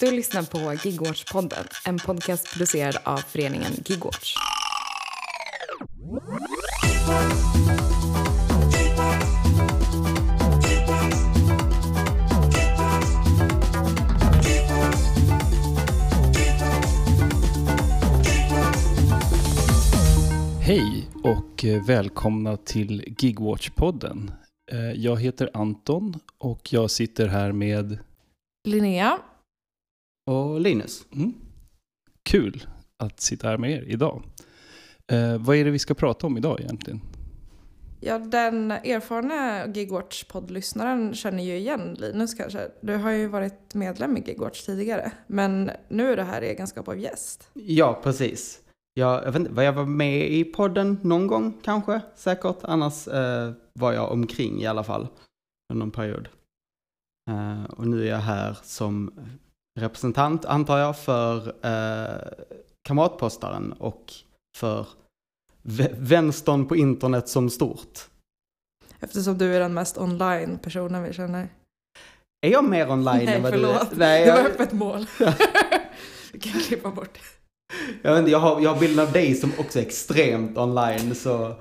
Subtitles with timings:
[0.00, 4.34] Du lyssnar på Gigwatch-podden, en podcast producerad av föreningen Gigwatch.
[20.60, 24.30] Hej och välkomna till Gigwatch-podden.
[24.72, 27.98] Eh, Jag heter Anton och jag sitter här med...
[28.64, 29.18] Linnea.
[30.30, 31.06] Och Linus.
[31.12, 31.34] Mm,
[32.22, 32.66] kul
[32.98, 34.22] att sitta här med er idag.
[35.12, 37.00] Eh, vad är det vi ska prata om idag egentligen?
[38.00, 42.68] Ja, den erfarna Gigwatch-poddlyssnaren känner ju igen Linus kanske.
[42.80, 46.88] Du har ju varit medlem i Gigwatch tidigare, men nu är du här i egenskap
[46.88, 47.50] av gäst.
[47.54, 48.60] Ja, precis.
[48.94, 52.00] Jag, jag vet inte, var jag var med i podden någon gång kanske?
[52.16, 52.58] Säkert.
[52.62, 55.08] Annars eh, var jag omkring i alla fall.
[55.72, 56.28] Under någon period.
[57.30, 59.10] Eh, och nu är jag här som
[59.76, 62.20] representant, antar jag, för eh,
[62.88, 64.12] Kamratpostaren och
[64.58, 64.86] för
[65.62, 67.98] vä- vänstern på internet som stort.
[69.00, 71.48] Eftersom du är den mest online personen vi känner.
[72.46, 73.90] Är jag mer online Nej, än vad förlåt.
[73.90, 73.98] du är?
[73.98, 75.06] Nej, det var öppet mål.
[76.32, 77.18] Du kan klippa bort.
[78.02, 81.14] jag, vet inte, jag, har, jag har bilden av dig som också är extremt online,
[81.14, 81.54] så...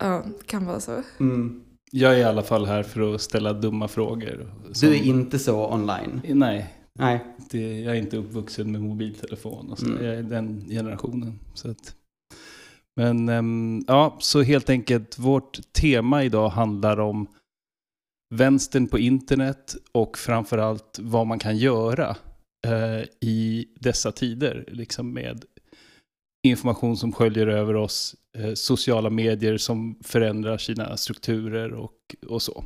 [0.00, 1.02] Ja, kan vara så.
[1.20, 1.64] Mm.
[1.92, 4.52] Jag är i alla fall här för att ställa dumma frågor.
[4.80, 6.20] Du är inte så online.
[6.24, 7.24] Nej, Nej.
[7.50, 9.86] det, jag är inte uppvuxen med mobiltelefon och så.
[9.86, 10.04] Mm.
[10.04, 11.38] Jag är den generationen.
[11.54, 11.94] Så att,
[12.96, 17.26] men ehm, ja, så helt enkelt vårt tema idag handlar om
[18.34, 22.16] vänstern på internet och framförallt vad man kan göra
[22.66, 24.64] eh, i dessa tider.
[24.68, 25.44] Liksom med
[26.46, 32.64] information som sköljer över oss, eh, sociala medier som förändrar sina strukturer och, och så.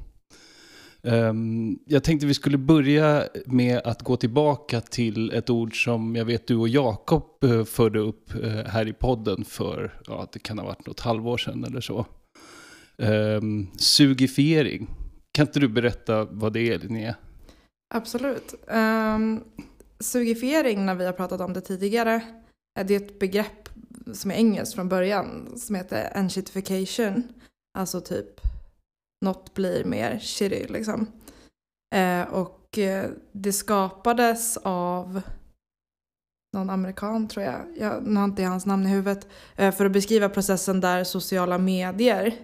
[1.02, 6.24] Ehm, jag tänkte vi skulle börja med att gå tillbaka till ett ord som jag
[6.24, 10.58] vet du och Jakob eh, förde upp eh, här i podden för, ja det kan
[10.58, 12.06] ha varit något halvår sedan eller så.
[12.96, 14.90] Um, sugifiering.
[15.32, 17.14] Kan inte du berätta vad det är Linnea?
[17.94, 18.54] Absolut.
[18.66, 19.44] Um,
[20.00, 22.22] sugifiering, när vi har pratat om det tidigare, eh,
[22.80, 23.68] är det ett begrepp
[24.12, 27.22] som är engelskt från början som heter enchitification,
[27.78, 28.40] Alltså typ
[29.22, 31.06] något blir mer shitty liksom.
[31.94, 35.22] Eh, och eh, det skapades av
[36.56, 39.92] någon amerikan tror jag, jag nu har inte hans namn i huvudet, eh, för att
[39.92, 42.34] beskriva processen där sociala medier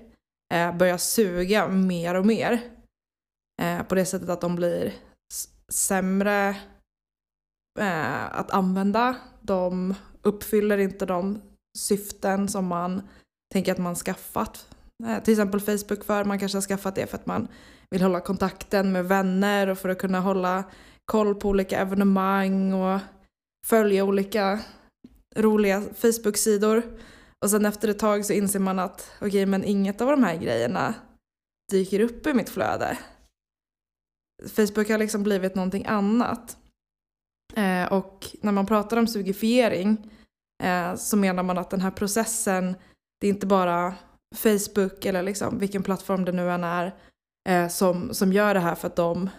[0.55, 2.61] eh, börjar suga mer och mer.
[3.63, 4.95] Eh, på det sättet att de blir
[5.73, 6.49] sämre
[7.81, 9.17] eh, att använda.
[9.41, 11.41] De uppfyller inte de
[11.79, 13.09] syften som man
[13.53, 14.68] tänker att man skaffat.
[15.07, 17.49] Eh, till exempel Facebook för, man kanske har skaffat det för att man
[17.91, 20.65] vill hålla kontakten med vänner och för att kunna hålla
[21.05, 23.01] koll på olika evenemang och
[23.67, 24.61] följa olika
[25.37, 26.83] roliga Facebook-sidor.
[27.45, 30.37] Och sen efter ett tag så inser man att okej, men inget av de här
[30.37, 30.95] grejerna
[31.71, 32.99] dyker upp i mitt flöde.
[34.47, 36.57] Facebook har liksom blivit någonting annat.
[37.55, 40.11] Eh, och när man pratar om sugifiering
[40.63, 42.77] eh, så menar man att den här processen,
[43.21, 43.95] det är inte bara
[44.37, 46.95] Facebook eller liksom vilken plattform det nu än är
[47.49, 49.31] eh, som, som gör det här för att de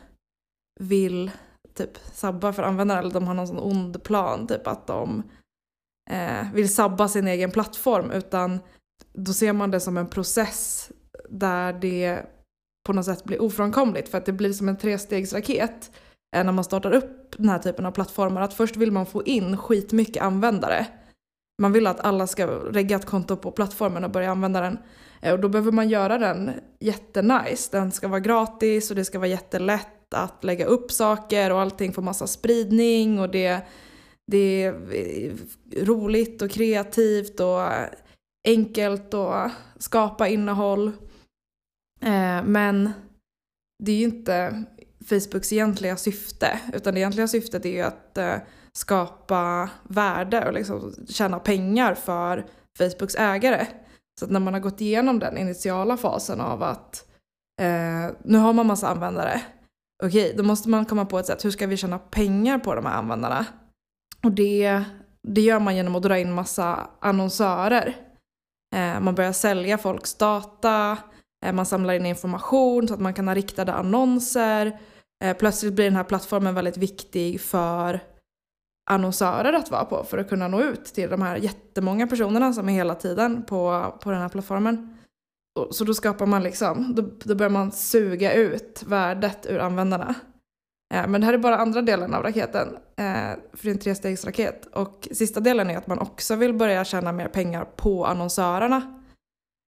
[0.80, 1.32] vill
[1.74, 5.24] typ sabba för användare eller de har någon sån ond plan, typ att de
[6.12, 8.60] eh, vill sabba sin egen plattform utan
[9.14, 10.92] då ser man det som en process
[11.30, 12.26] där det
[12.88, 15.92] på något sätt blir ofrånkomligt för att det blir som en trestegsraket
[16.36, 18.42] eh, när man startar upp den här typen av plattformar.
[18.42, 20.88] Att först vill man få in skitmycket användare.
[21.59, 24.78] Man vill att alla ska regga ett konto på plattformen och börja använda den.
[25.22, 27.70] Eh, och då behöver man göra den jättenice.
[27.72, 31.94] Den ska vara gratis och det ska vara jättelätt att lägga upp saker och allting
[31.94, 33.62] får massa spridning och det,
[34.31, 34.74] det är
[35.86, 37.62] roligt och kreativt och
[38.48, 40.88] enkelt att skapa innehåll.
[42.02, 42.92] Eh, men
[43.84, 44.64] det är ju inte
[45.06, 48.36] Facebooks egentliga syfte, utan det egentliga syftet är ju att eh,
[48.74, 52.45] skapa värde och liksom tjäna pengar för
[52.77, 53.68] Facebooks ägare.
[54.19, 57.06] Så att när man har gått igenom den initiala fasen av att
[57.62, 59.42] eh, nu har man massa användare,
[60.04, 62.86] okej, då måste man komma på ett sätt, hur ska vi tjäna pengar på de
[62.86, 63.45] här användarna?
[64.24, 64.83] Och det,
[65.27, 67.95] det gör man genom att dra in massa annonsörer.
[68.75, 70.98] Eh, man börjar sälja folks data,
[71.45, 74.80] eh, man samlar in information så att man kan ha riktade annonser.
[75.24, 78.00] Eh, plötsligt blir den här plattformen väldigt viktig för
[78.89, 82.69] annonsörer att vara på för att kunna nå ut till de här jättemånga personerna som
[82.69, 84.97] är hela tiden på, på den här plattformen.
[85.71, 90.15] Så då skapar man liksom, då, då börjar man suga ut värdet ur användarna.
[90.94, 93.80] Eh, Men det här är bara andra delen av raketen, eh, för det är en
[93.80, 94.65] trestegsraket.
[94.65, 99.01] Och sista delen är att man också vill börja tjäna mer pengar på annonsörerna.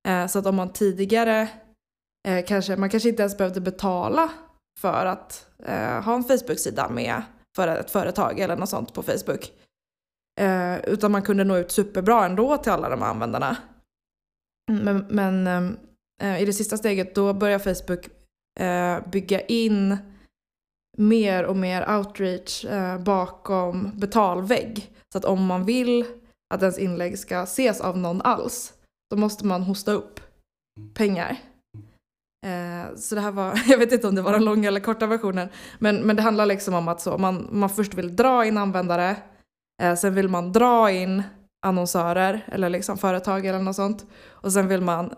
[0.07, 1.47] Eh, Så att om man tidigare
[2.27, 4.29] eh, kanske, man kanske inte ens behövde betala
[4.79, 7.21] för att eh, ha en Facebook-sida med
[7.55, 9.51] för ett företag eller något sånt på Facebook.
[10.39, 13.57] Eh, utan man kunde nå ut superbra ändå till alla de här användarna.
[14.71, 15.47] Men, men
[16.21, 18.09] eh, i det sista steget då börjar Facebook
[18.59, 19.97] eh, bygga in
[20.97, 24.91] mer och mer outreach eh, bakom betalvägg.
[25.11, 26.05] Så att om man vill
[26.53, 28.73] att ens inlägg ska ses av någon alls,
[29.09, 30.19] då måste man hosta upp
[30.93, 31.37] pengar.
[32.45, 35.07] Eh, så det här var, jag vet inte om det var den långa eller korta
[35.07, 35.49] versionen,
[35.79, 39.15] men, men det handlar liksom om att så, man, man först vill dra in användare,
[39.81, 41.23] eh, sen vill man dra in
[41.65, 45.13] annonsörer eller liksom företag eller något sånt, och sen vill man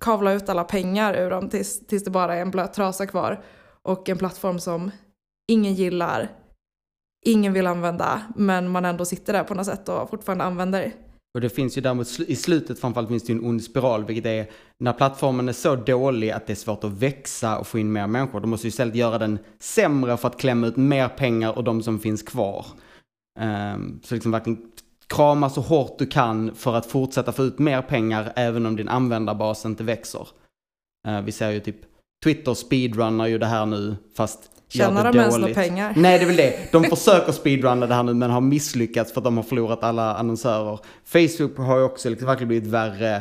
[0.00, 3.44] kavla ut alla pengar ur dem tills, tills det bara är en blöt trasa kvar
[3.82, 4.90] och en plattform som
[5.52, 6.30] ingen gillar,
[7.26, 10.92] ingen vill använda, men man ändå sitter där på något sätt och fortfarande använder.
[11.34, 14.04] Och det finns ju däremot sl- i slutet framförallt finns det ju en ond spiral,
[14.04, 17.78] vilket är när plattformen är så dålig att det är svårt att växa och få
[17.78, 18.40] in mer människor.
[18.40, 21.82] Då måste du istället göra den sämre för att klämma ut mer pengar och de
[21.82, 22.66] som finns kvar.
[23.40, 24.72] Um, så liksom verkligen
[25.06, 28.88] krama så hårt du kan för att fortsätta få ut mer pengar även om din
[28.88, 30.28] användarbas inte växer.
[31.08, 31.76] Uh, vi ser ju typ
[32.24, 35.92] Twitter speedrunnar ju det här nu fast Tjänar de ens några pengar?
[35.96, 36.72] Nej, det är väl det.
[36.72, 40.14] De försöker speedrunna det här nu men har misslyckats för att de har förlorat alla
[40.14, 40.78] annonsörer.
[41.04, 43.16] Facebook har ju också liksom verkligen blivit värre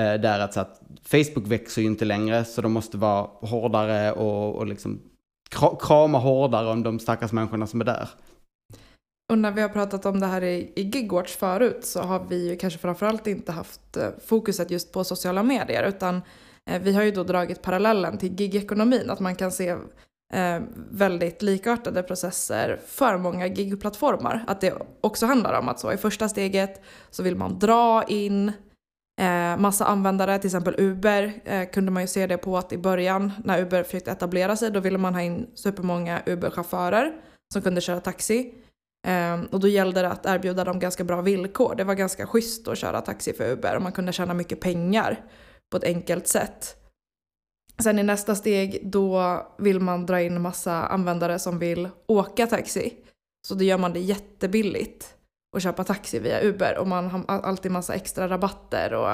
[0.00, 4.12] eh, där att, så att Facebook växer ju inte längre så de måste vara hårdare
[4.12, 5.00] och, och liksom
[5.50, 8.08] kra- krama hårdare om de stackars människorna som är där.
[9.30, 12.48] Och när vi har pratat om det här i, i Gigwatch förut så har vi
[12.48, 16.22] ju kanske framförallt inte haft eh, fokuset just på sociala medier utan
[16.70, 19.76] eh, vi har ju då dragit parallellen till gigekonomin, att man kan se
[20.30, 20.60] eh,
[20.90, 24.44] väldigt likartade processer för många gigplattformar.
[24.46, 26.80] Att det också handlar om att så i första steget
[27.10, 28.52] så vill man dra in
[29.20, 32.78] eh, massa användare, till exempel Uber eh, kunde man ju se det på att i
[32.78, 37.12] början när Uber försökte etablera sig då ville man ha in supermånga Uber-chaufförer
[37.52, 38.54] som kunde köra taxi.
[39.06, 41.74] Ehm, och då gällde det att erbjuda dem ganska bra villkor.
[41.74, 45.24] Det var ganska schysst att köra taxi för Uber och man kunde tjäna mycket pengar
[45.70, 46.79] på ett enkelt sätt.
[47.82, 52.94] Sen i nästa steg då vill man dra in massa användare som vill åka taxi.
[53.48, 55.14] Så då gör man det jättebilligt
[55.56, 59.10] att köpa taxi via Uber och man har alltid massa extra rabatter och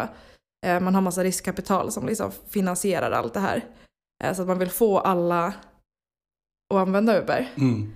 [0.67, 3.65] eh, man har massa riskkapital som liksom finansierar allt det här.
[4.25, 5.47] Eh, så att man vill få alla
[6.75, 7.49] att använda Uber.
[7.57, 7.93] Mm.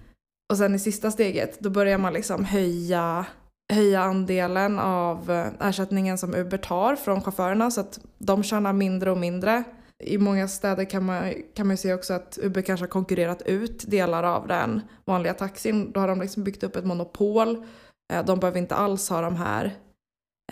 [0.53, 3.27] Och sen i sista steget, då börjar man liksom höja,
[3.73, 9.11] höja andelen av eh, ersättningen som Uber tar från chaufförerna så att de tjänar mindre
[9.11, 9.65] och mindre.
[10.01, 13.43] I många städer kan man, kan man ju se också att Uber kanske har konkurrerat
[13.43, 15.93] ut delar av den vanliga taxin.
[15.93, 17.65] Då har de liksom byggt upp ett monopol.
[18.13, 19.75] Eh, de behöver inte alls ha de här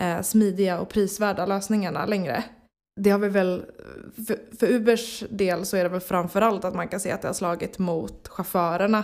[0.01, 2.43] eh, smidiga och prisvärda lösningarna längre.
[3.01, 3.65] Det har vi väl,
[4.27, 7.27] för, för Ubers del så är det väl framförallt att man kan se att det
[7.27, 9.03] har slagit mot chaufförerna.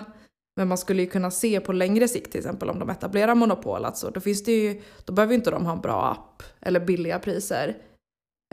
[0.57, 3.85] Men man skulle ju kunna se på längre sikt till exempel om de etablerar monopol.
[3.85, 6.79] Alltså, då, finns det ju, då behöver ju inte de ha en bra app eller
[6.79, 7.77] billiga priser.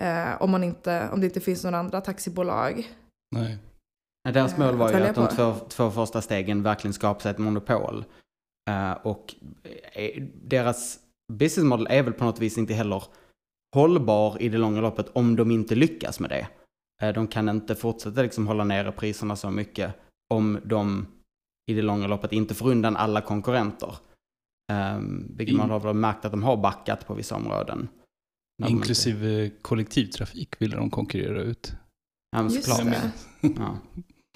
[0.01, 2.89] Eh, om, man inte, om det inte finns några andra taxibolag.
[3.35, 3.59] Nej.
[4.25, 6.93] Nej, Deras Eh, mål var att ju välja att de två, två första stegen verkligen
[6.93, 8.05] skapar sig ett monopol.
[8.71, 9.35] Eh, och
[9.93, 10.99] eh, deras
[11.33, 13.05] business model är väl på något vis inte heller
[13.75, 16.49] hållbar i det långa loppet om de inte lyckas med det.
[17.03, 19.95] Eh, de kan inte fortsätta liksom hålla nere priserna så mycket
[20.35, 21.07] om de
[21.71, 23.97] i det långa loppet inte får undan alla konkurrenter.
[24.73, 27.89] Um, vilket man har väl märkt att de har backat på vissa områden.
[28.69, 31.73] Inklusive kollektivtrafik ville de konkurrera ut.
[32.37, 33.13] Ja, men Just det.
[33.41, 33.79] Ja.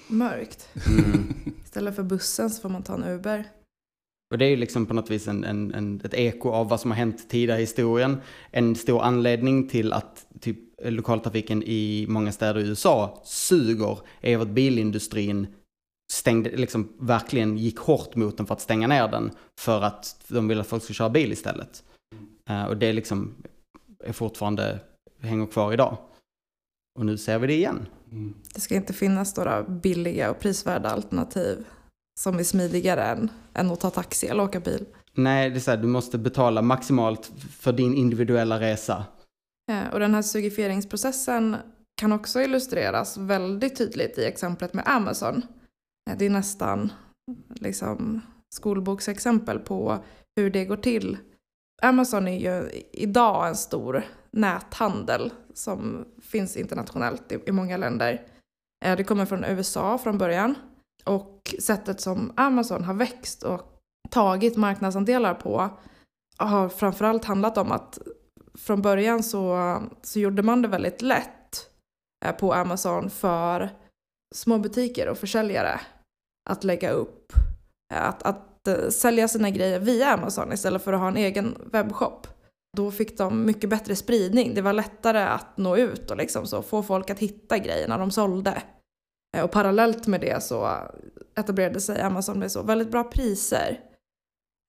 [0.07, 0.69] Mörkt.
[0.87, 1.33] Mm.
[1.63, 3.43] Istället för bussen så får man ta en Uber.
[4.31, 6.79] Och det är ju liksom på något vis en, en, en, ett eko av vad
[6.79, 8.17] som har hänt tidigare i historien.
[8.51, 14.47] En stor anledning till att typ, lokaltrafiken i många städer i USA suger är att
[14.47, 15.47] bilindustrin
[16.13, 19.31] stängde, liksom verkligen gick hårt mot den för att stänga ner den.
[19.59, 21.83] För att de vill att folk ska köra bil istället.
[22.49, 23.35] Eh, och det liksom
[24.03, 24.79] är fortfarande,
[25.21, 25.97] hänger kvar idag.
[26.99, 27.87] Och nu ser vi det igen.
[28.11, 28.33] Mm.
[28.53, 31.65] Det ska inte finnas några billiga och prisvärda alternativ
[32.19, 34.85] som är smidigare än, än att ta taxi eller åka bil.
[35.13, 39.05] Nej, det är så här, du måste betala maximalt för din individuella resa.
[39.71, 41.55] Eh, Och den här sugifieringsprocessen
[42.01, 45.41] kan också illustreras väldigt tydligt i exemplet med Amazon.
[46.09, 46.91] Eh, Det är nästan
[47.49, 48.21] liksom
[48.55, 50.03] skolboksexempel på
[50.35, 51.17] hur det går till.
[51.81, 58.27] Amazon är ju idag en stor näthandel som finns internationellt i, i många länder.
[58.85, 60.55] Eh, Det kommer från USA från början.
[61.05, 63.61] Och sättet som Amazon har växt och
[64.09, 65.69] tagit marknadsandelar på
[66.37, 67.99] har framförallt handlat om att
[68.57, 71.69] från början så, så gjorde man det väldigt lätt
[72.25, 73.69] eh, på Amazon för
[74.35, 75.79] små butiker och försäljare
[76.49, 77.33] att lägga upp,
[77.93, 81.17] eh, att, att, att eh, sälja sina grejer via Amazon istället för att ha en
[81.17, 82.27] egen webbshop.
[82.77, 84.53] Då fick de mycket bättre spridning.
[84.53, 88.11] Det var lättare att nå ut och liksom så få folk att hitta grejerna de
[88.11, 88.63] sålde.
[89.37, 90.69] Eh, och parallellt med det så
[91.35, 93.79] etablerade sig Amazon med så väldigt bra priser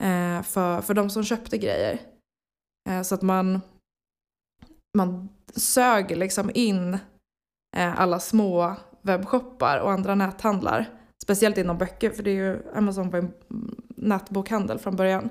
[0.02, 2.00] eh, för, för de som köpte grejer.
[3.05, 3.61] Så att man
[4.99, 6.99] man sög liksom in
[7.76, 10.99] alla små webbshoppar och andra näthandlar.
[11.23, 13.33] Speciellt inom böcker, för det är ju, Amazon var en
[14.02, 15.28] nätbokhandel från början.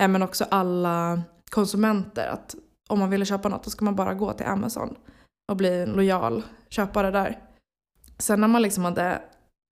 [0.00, 2.28] Eh, men också alla konsumenter.
[2.28, 2.54] Att
[2.88, 4.96] om man ville köpa något då ska man bara gå till Amazon
[5.50, 7.38] och bli en lojal köpare där.
[8.18, 9.22] Sen när man liksom hade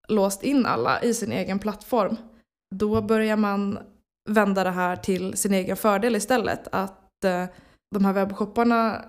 [0.09, 2.17] låst in alla i sin egen plattform,
[2.75, 3.79] då börjar man
[4.31, 6.69] vända det här till sin egen fördel istället.
[6.73, 7.45] Att eh,
[7.95, 9.05] de här webbshopparna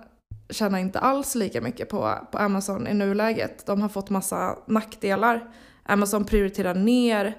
[0.50, 3.66] tjänar inte alls lika mycket på, på Amazon i nuläget.
[3.66, 5.54] De har fått massa nackdelar.
[5.82, 7.34] Amazon prioriterar ner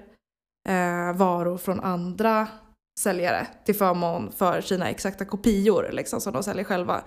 [0.68, 2.48] eh, varor från andra
[2.98, 7.02] säljare till förmån för sina exakta kopior liksom, som de säljer själva.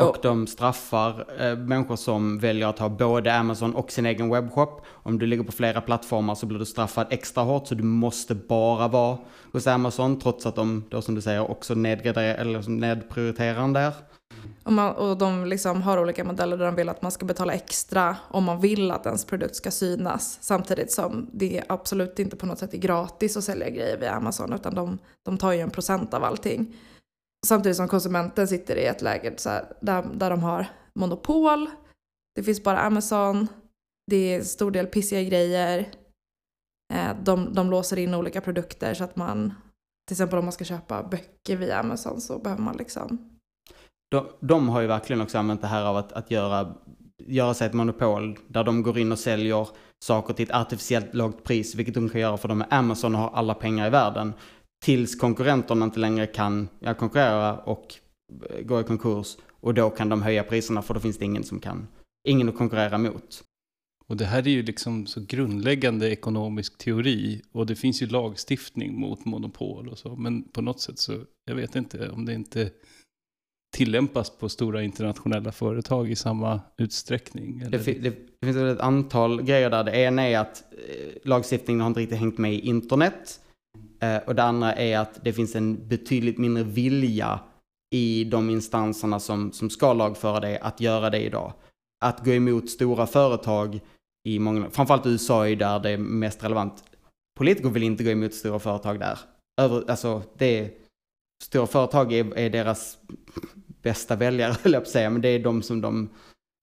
[0.00, 4.82] Och de straffar eh, människor som väljer att ha både Amazon och sin egen webbshop.
[4.88, 8.34] Om du ligger på flera plattformar så blir du straffad extra hårt så du måste
[8.34, 9.18] bara vara
[9.52, 13.92] hos Amazon trots att de då som du säger också nedgraderar eller nedprioriterar där.
[14.66, 17.52] Och, man, och de liksom har olika modeller där de vill att man ska betala
[17.52, 20.38] extra om man vill att ens produkt ska synas.
[20.40, 24.52] Samtidigt som det absolut inte på något sätt är gratis att sälja grejer via Amazon
[24.52, 26.76] utan de, de tar ju en procent av allting.
[27.46, 31.70] Samtidigt som konsumenten sitter i ett läge så här, där, där de har monopol.
[32.34, 33.48] Det finns bara Amazon.
[34.10, 35.88] Det är en stor del pissiga grejer.
[36.94, 39.54] Eh, de, de låser in olika produkter så att man
[40.08, 43.35] till exempel om man ska köpa böcker via Amazon så behöver man liksom
[44.16, 46.74] de, de har ju verkligen också använt det här av att, att göra,
[47.26, 49.68] göra sig ett monopol där de går in och säljer
[50.04, 53.20] saker till ett artificiellt lågt pris, vilket de kan göra för de är Amazon och
[53.20, 54.32] har alla pengar i världen.
[54.84, 57.94] Tills konkurrenterna inte längre kan ja, konkurrera och
[58.50, 59.36] eh, gå i konkurs.
[59.60, 61.88] Och då kan de höja priserna för då finns det ingen som kan,
[62.28, 63.42] ingen att konkurrera mot.
[64.08, 69.00] Och det här är ju liksom så grundläggande ekonomisk teori och det finns ju lagstiftning
[69.00, 70.16] mot monopol och så.
[70.16, 72.70] Men på något sätt så, jag vet inte om det inte
[73.76, 77.58] tillämpas på stora internationella företag i samma utsträckning?
[77.70, 79.84] Det, det, det, finns ett antal grejer där.
[79.84, 83.40] Det ena är att eh, lagstiftningen har inte riktigt hängt med i internet.
[84.00, 87.40] Eh, och det andra är att det finns en betydligt mindre vilja
[87.94, 91.52] i de instanserna som, som ska lagföra det att göra det idag.
[92.04, 93.80] Att gå emot stora företag
[94.28, 96.84] i många, framförallt USA är där det är mest relevant.
[97.38, 99.18] Politiker vill inte gå emot stora företag där.
[99.60, 100.70] Över, alltså det,
[101.42, 102.98] stora företag är, är deras
[103.86, 106.08] bästa väljare, höll jag på att säga, men det är de som de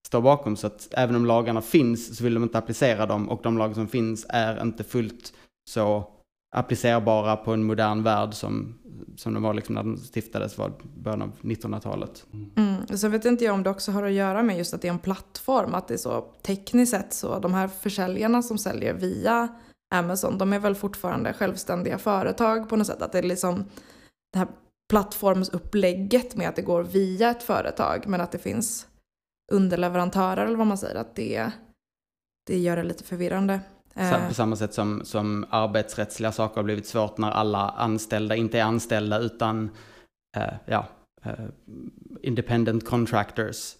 [0.08, 0.56] står bakom.
[0.56, 3.74] Så att även om lagarna finns så vill de inte applicera dem och de lagar
[3.74, 5.34] som finns är inte fullt
[5.70, 6.10] så
[6.56, 8.76] applicerbara på en modern värld som,
[9.18, 12.26] som de var liksom när de stiftades var början av 1900-talet.
[12.34, 12.50] Mm.
[12.56, 12.98] mm.
[12.98, 14.94] Sen vet inte jag om det också har att göra med just att det är
[14.94, 19.48] en plattform, att det är så tekniskt sett så de här försäljarna som säljer via
[19.96, 23.02] Amazon, de är väl fortfarande självständiga företag på något sätt.
[23.02, 23.66] Att det är liksom
[24.34, 24.48] det här
[24.90, 28.88] plattformsupplägget med att det går via ett företag men att det finns
[29.52, 31.52] underleverantörer eller vad man säger, att det,
[32.48, 33.60] det gör det lite förvirrande.
[33.96, 34.28] Eh.
[34.28, 38.64] På samma sätt som, som arbetsrättsliga saker har blivit svårt när alla anställda inte är
[38.64, 39.70] anställda utan
[40.38, 40.88] uh, ja,
[41.26, 41.50] uh,
[42.22, 43.76] independent contractors.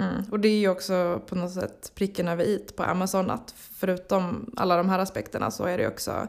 [0.00, 0.24] Mm.
[0.30, 4.54] Och det är ju också på något sätt pricken över it på Amazon att förutom
[4.56, 6.28] alla de här aspekterna så är det också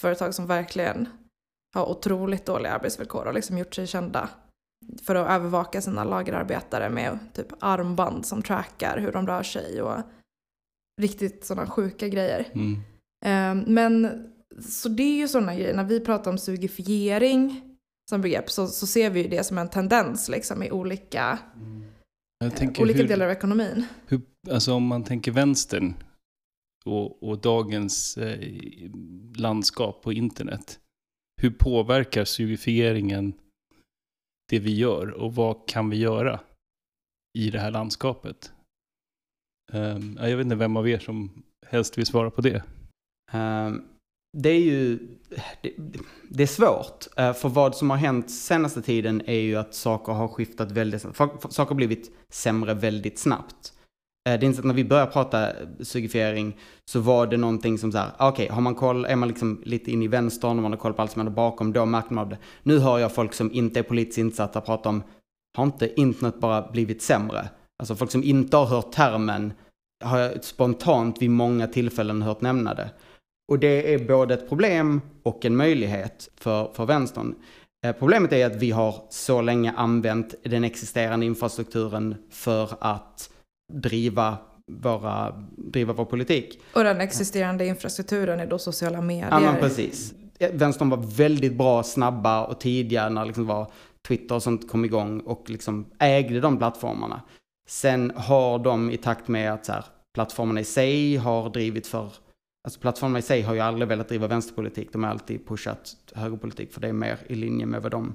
[0.00, 1.08] företag som verkligen
[1.74, 4.28] har otroligt dåliga arbetsvillkor och liksom gjort sig kända
[5.02, 10.02] för att övervaka sina lagerarbetare med typ armband som trackar hur de rör sig och
[11.00, 12.48] riktigt sådana sjuka grejer.
[12.54, 12.80] Mm.
[13.24, 14.24] Um, men
[14.60, 17.62] så det är ju sådana grejer, när vi pratar om sugifiering
[18.10, 21.84] som begrepp så, så ser vi ju det som en tendens liksom i olika, mm.
[22.44, 23.86] eh, olika hur, delar av ekonomin.
[24.06, 25.94] Hur, alltså om man tänker vänstern
[26.84, 28.38] och, och dagens eh,
[29.36, 30.78] landskap på internet
[31.42, 33.34] hur påverkar sugifieringen
[34.50, 36.40] det vi gör och vad kan vi göra
[37.38, 38.52] i det här landskapet?
[39.72, 42.62] Um, jag vet inte vem av er som helst vill svara på det.
[43.32, 43.84] Um,
[44.38, 44.98] det är ju
[45.62, 45.72] det,
[46.30, 47.06] det, är svårt.
[47.20, 51.00] Uh, för vad som har hänt senaste tiden är ju att saker har skiftat väldigt
[51.00, 51.52] snabbt.
[51.52, 53.74] Saker har blivit sämre väldigt snabbt.
[54.28, 57.78] Eh, det är inte så att när vi började prata sugifiering så var det någonting
[57.78, 60.56] som så här, okej, okej, har man koll, är man liksom lite in i vänstern
[60.56, 62.38] och man har koll på allt som händer bakom, då märker man av det.
[62.62, 65.02] Nu hör jag folk som inte är politiskt insatta prata om,
[65.56, 67.48] har inte internet bara blivit sämre?
[67.78, 69.52] Alltså folk som inte har hört termen
[70.04, 72.90] har jag spontant vid många tillfällen hört nämna det.
[73.52, 77.34] Och det är både ett problem och en möjlighet för, för vänstern.
[77.86, 83.30] Eh, problemet är att vi har så länge använt den existerande infrastrukturen för att
[83.72, 86.60] driva, våra, driva vår politik.
[86.74, 89.28] Och den existerande infrastrukturen är då sociala medier.
[89.30, 90.14] Ja, men precis.
[90.52, 93.70] Vänstern var väldigt bra, snabba och tidiga när liksom var
[94.08, 97.22] Twitter och sånt kom igång och liksom ägde de plattformarna.
[97.68, 102.12] Sen har de i takt med att så här, plattformarna i sig har drivit för,
[102.64, 106.72] alltså plattformarna i sig har ju aldrig velat driva vänsterpolitik, de har alltid pushat högerpolitik
[106.72, 108.14] för det är mer i linje med vad de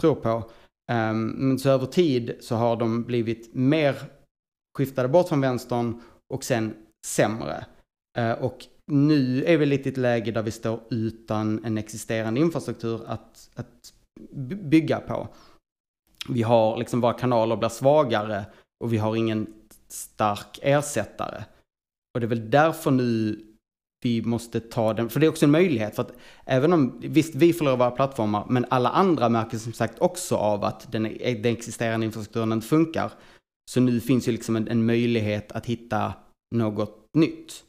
[0.00, 0.50] tror på.
[0.92, 3.96] Ehm, men så över tid så har de blivit mer
[4.76, 6.00] skiftade bort från vänstern
[6.34, 7.66] och sen sämre.
[8.18, 12.40] Eh, och nu är vi lite i ett läge där vi står utan en existerande
[12.40, 13.92] infrastruktur att, att
[14.62, 15.28] bygga på.
[16.28, 18.44] Vi har liksom våra kanaler blir svagare
[18.84, 19.46] och vi har ingen
[19.88, 21.44] stark ersättare.
[22.14, 23.40] Och det är väl därför nu
[24.02, 25.94] vi måste ta den, för det är också en möjlighet.
[25.94, 26.12] För att
[26.44, 30.64] även om, visst vi förlorar våra plattformar, men alla andra märker som sagt också av
[30.64, 33.12] att den, den existerande infrastrukturen inte funkar.
[33.70, 36.14] Så nu finns ju liksom en, en möjlighet att hitta
[36.54, 37.64] något nytt.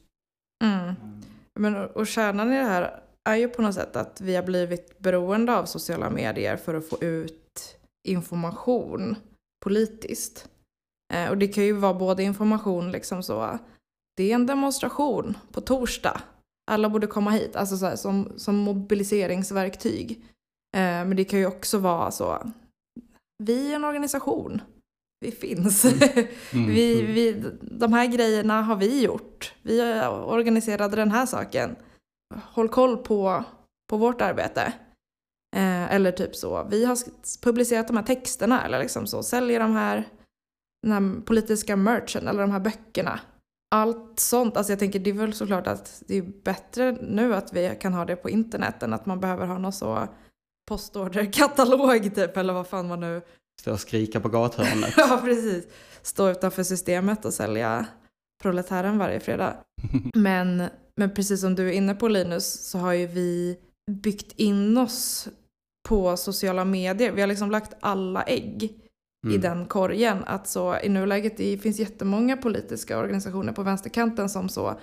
[0.63, 0.95] Mm.
[1.59, 4.99] Men, och kärnan i det här är ju på något sätt att vi har blivit
[4.99, 7.77] beroende av sociala medier för att få ut
[8.07, 9.15] information
[9.65, 10.49] politiskt.
[11.13, 13.59] Eh, och det kan ju vara både information liksom så,
[14.17, 16.21] det är en demonstration på torsdag,
[16.71, 20.11] alla borde komma hit, alltså så här, som, som mobiliseringsverktyg.
[20.75, 22.51] Eh, men det kan ju också vara så,
[23.43, 24.61] vi är en organisation,
[25.19, 25.85] vi finns.
[25.85, 26.27] Mm.
[26.51, 29.53] Vi, vi, de här grejerna har vi gjort.
[29.61, 29.81] Vi
[30.25, 31.75] organiserade den här saken.
[32.35, 33.43] Håll koll på,
[33.89, 34.73] på vårt arbete.
[35.55, 36.67] Eh, eller typ så.
[36.69, 36.97] Vi har
[37.41, 39.23] publicerat de här texterna eller liksom så.
[39.23, 40.03] Säljer de här,
[40.83, 43.19] den här politiska merchen eller de här böckerna.
[43.75, 44.57] Allt sånt.
[44.57, 47.93] Alltså jag tänker det är väl såklart att det är bättre nu att vi kan
[47.93, 50.07] ha det på internet än att man behöver ha någon så
[50.67, 53.21] postorderkatalog typ eller vad fan man nu
[53.61, 54.93] Stå och skrika på gathörnet.
[54.97, 55.65] Ja, precis.
[56.01, 57.85] Stå utanför systemet och sälja
[58.41, 59.53] proletären varje fredag.
[60.13, 60.63] Men,
[60.95, 63.57] men precis som du är inne på Linus så har ju vi
[63.91, 65.27] byggt in oss
[65.89, 67.11] på sociala medier.
[67.11, 68.73] Vi har liksom lagt alla ägg i
[69.27, 69.41] Mm.
[69.41, 70.17] den korgen.
[70.25, 74.79] Att så, I nuläget det finns jättemånga politiska organisationer på vänsterkanten som så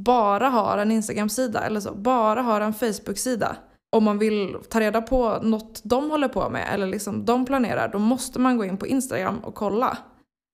[0.00, 3.56] bara har en Instagram-sida eller så, bara har en Facebook-sida.
[3.96, 7.88] Om man vill ta reda på något de håller på med eller liksom de planerar,
[7.88, 9.98] då måste man gå in på Instagram och kolla.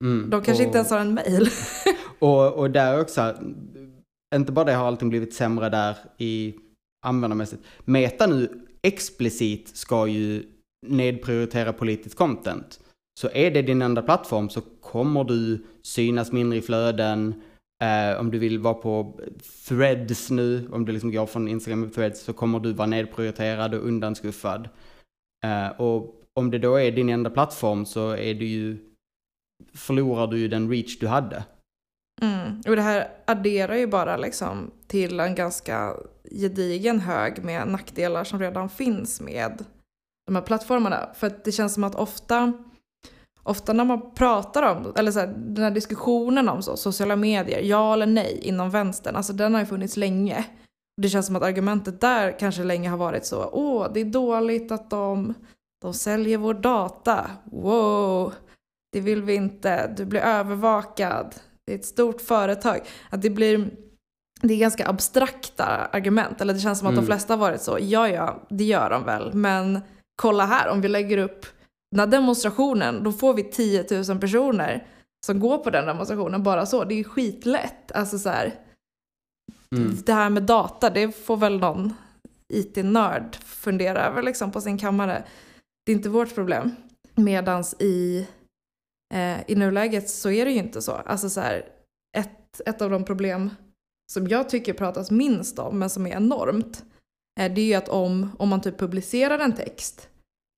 [0.03, 0.29] Mm.
[0.29, 1.49] De kanske och, inte ens har en mail.
[2.19, 3.35] och, och där också,
[4.35, 6.55] inte bara det har allting blivit sämre där i
[7.05, 7.63] användarmässigt.
[7.85, 10.43] Meta nu explicit ska ju
[10.87, 12.79] nedprioritera politiskt content.
[13.21, 17.41] Så är det din enda plattform så kommer du synas mindre i flöden.
[17.83, 19.19] Uh, om du vill vara på
[19.67, 23.73] threads nu, om du liksom går från Instagram till threads så kommer du vara nedprioriterad
[23.73, 24.69] och undanskuffad.
[25.45, 28.77] Uh, och om det då är din enda plattform så är du ju,
[29.73, 31.43] förlorar du ju den reach du hade.
[32.21, 32.61] Mm.
[32.67, 35.93] Och det här adderar ju bara liksom till en ganska
[36.31, 39.65] gedigen hög med nackdelar som redan finns med
[40.25, 41.09] de här plattformarna.
[41.15, 42.53] För att det känns som att ofta,
[43.43, 47.61] ofta när man pratar om, eller så här, den här diskussionen om så, sociala medier,
[47.61, 50.45] ja eller nej inom vänstern, alltså den har ju funnits länge.
[51.01, 54.71] Det känns som att argumentet där kanske länge har varit så, åh det är dåligt
[54.71, 55.33] att de,
[55.81, 58.33] de säljer vår data, wow,
[58.91, 61.35] det vill vi inte, du blir övervakad,
[61.67, 62.79] det är ett stort företag.
[63.09, 63.69] Att det blir
[64.41, 66.41] det är ganska abstrakta argument.
[66.41, 67.03] Eller det känns som att Mm.
[67.03, 67.77] de flesta har varit så.
[67.81, 69.33] Ja, ja, det gör de väl.
[69.33, 69.79] Men
[70.15, 71.45] kolla här, om vi lägger upp
[71.91, 74.87] den här demonstrationen, då får vi 10 000 personer
[75.25, 76.83] som går på den demonstrationen bara så.
[76.83, 77.91] Det är skitlätt.
[77.91, 78.55] Alltså så här,
[79.75, 79.97] Mm.
[80.05, 81.93] det här med data, det får väl någon
[82.53, 85.23] IT-nörd fundera över liksom på sin kammare.
[85.85, 86.71] Det är inte vårt problem.
[87.15, 88.27] Medans i,
[89.13, 90.91] eh, i nuläget så är det ju inte så.
[90.91, 91.65] Alltså så här,
[92.17, 93.49] ett, ett av de problem
[94.13, 96.83] som jag tycker pratas minst om, men som är enormt,
[97.39, 100.08] eh, det är ju att om, om man typ publicerar en text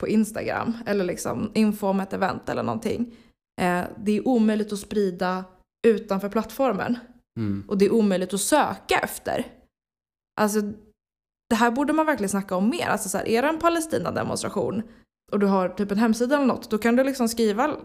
[0.02, 3.16] på Instagram eller liksom info om ett event eller någonting,
[3.62, 5.46] eh, det är omöjligt att sprida
[5.88, 6.98] utanför plattformen.
[7.40, 7.64] Mm.
[7.68, 9.46] Och det är omöjligt att söka efter.
[10.42, 10.62] Alltså,
[11.50, 12.88] det här borde man verkligen snacka om mer.
[12.88, 14.84] Alltså så här, är det en Palestina-demonstration
[15.32, 17.78] och du har typ en hemsida eller något, då kan du liksom skriva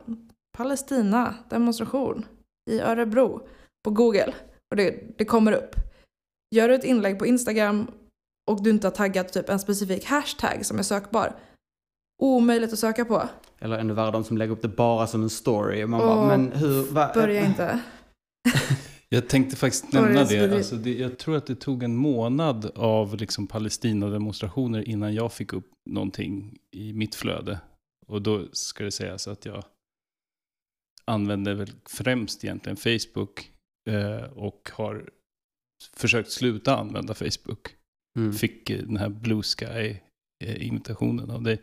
[0.59, 2.24] Palestina-demonstration.
[2.70, 3.48] i Örebro
[3.85, 4.35] på Google
[4.70, 5.76] och det, det kommer upp.
[6.55, 7.90] Gör du ett inlägg på Instagram
[8.50, 11.37] och du inte har taggat typ en specifik hashtag som är sökbar,
[12.22, 13.29] omöjligt att söka på.
[13.59, 15.85] Eller ännu värre, de som lägger upp det bara som en story.
[15.85, 17.81] Och man Åh, bara, men hur, va, Börja inte.
[19.09, 20.57] Jag tänkte faktiskt nämna det.
[20.57, 20.94] Alltså det.
[20.94, 26.59] Jag tror att det tog en månad av liksom Palestina-demonstrationer innan jag fick upp någonting
[26.72, 27.61] i mitt flöde.
[28.07, 29.64] Och då ska det sägas att jag
[31.05, 33.50] använder väl främst egentligen Facebook
[33.90, 35.11] eh, och har
[35.96, 37.68] försökt sluta använda Facebook.
[38.18, 38.33] Mm.
[38.33, 41.62] Fick eh, den här Blue Sky-invitationen av dig.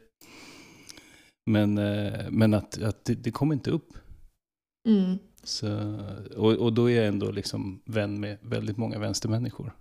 [1.46, 3.94] Men, eh, men att, att det, det kom inte upp.
[4.88, 5.18] Mm.
[5.44, 6.00] Så,
[6.38, 9.74] och, och då är jag ändå liksom vän med väldigt många vänstermänniskor.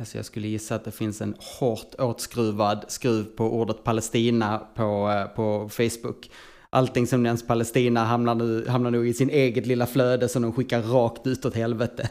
[0.00, 5.10] Alltså jag skulle gissa att det finns en hårt åtskruvad skruv på ordet Palestina på,
[5.10, 6.30] eh, på Facebook.
[6.70, 10.52] Allting som nämns Palestina hamnar, nu, hamnar nog i sin eget lilla flöde som de
[10.52, 12.10] skickar rakt ut åt helvete.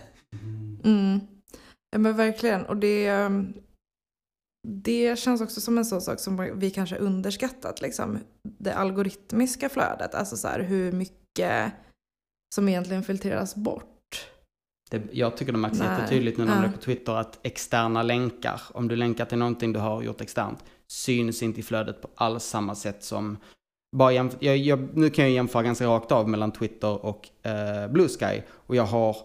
[0.83, 1.19] Mm.
[1.91, 2.65] Ja men verkligen.
[2.65, 3.53] Och det, ehm,
[4.67, 7.81] det känns också som en sån sak som vi kanske underskattat.
[7.81, 8.19] Liksom.
[8.59, 10.15] Det algoritmiska flödet.
[10.15, 11.71] Alltså så här, hur mycket
[12.55, 13.85] som egentligen filtreras bort.
[14.91, 15.87] Det, jag tycker det märks Nej.
[15.87, 19.73] jättetydligt nu när man är på Twitter att externa länkar, om du länkar till någonting
[19.73, 23.37] du har gjort externt, syns inte i flödet på alls samma sätt som
[23.97, 27.91] bara jämf- jag, jag, nu kan jag jämföra ganska rakt av mellan Twitter och eh,
[27.91, 28.41] Blue Sky.
[28.51, 29.17] Och jag har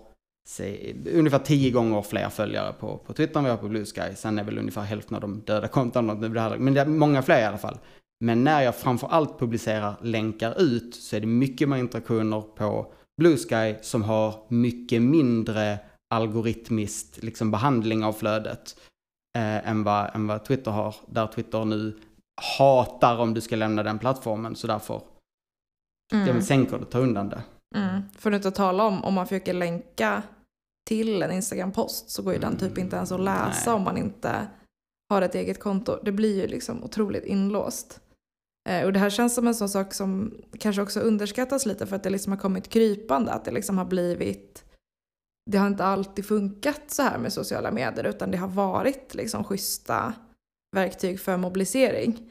[0.49, 4.15] säg, ungefär tio gånger fler följare på, på Twitter än jag har på Blue Sky.
[4.17, 6.11] Sen är väl ungefär hälften av de döda konton.
[6.11, 7.79] och det här- Men det är många fler i alla fall.
[8.25, 12.93] Men när jag framför allt publicerar länkar ut så är det mycket mer interaktioner på
[13.21, 15.79] Blue Sky som har mycket mindre
[16.15, 18.77] algoritmiskt liksom behandling av flödet
[19.39, 20.95] eh, än, vad, än vad Twitter har.
[21.07, 21.99] Där Twitter nu
[22.59, 25.01] hatar om du ska lämna den plattformen så därför
[26.13, 26.27] Mm.
[26.27, 27.43] ja, men sänker det, tar undan det.
[27.75, 28.03] Mm.
[28.19, 30.23] För att inte tala om om man försöker länka
[30.89, 33.77] till en Instagram-post så går ju den typ inte ens att läsa Nej.
[33.77, 34.47] om man inte
[35.09, 35.99] har ett eget konto.
[36.03, 38.01] Det blir ju liksom otroligt inlåst.
[38.69, 41.97] Eh, och det här känns som en sån sak som kanske också underskattas lite för
[41.97, 43.33] att det liksom har kommit krypande.
[43.33, 44.65] Att det liksom har blivit
[45.51, 49.45] det har inte alltid funkat så här med sociala medier utan det har varit liksom
[49.45, 50.15] schyssta
[50.77, 52.31] verktyg för mobilisering.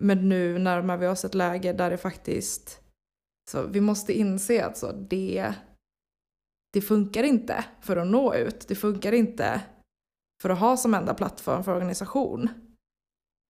[0.00, 2.81] Men nu närmar vi oss ett läge där det faktiskt
[3.52, 5.54] så vi måste inse att så det,
[6.72, 8.68] det funkar inte för att nå ut.
[8.68, 9.60] Det funkar inte
[10.42, 12.48] för att ha som enda plattform för organisation.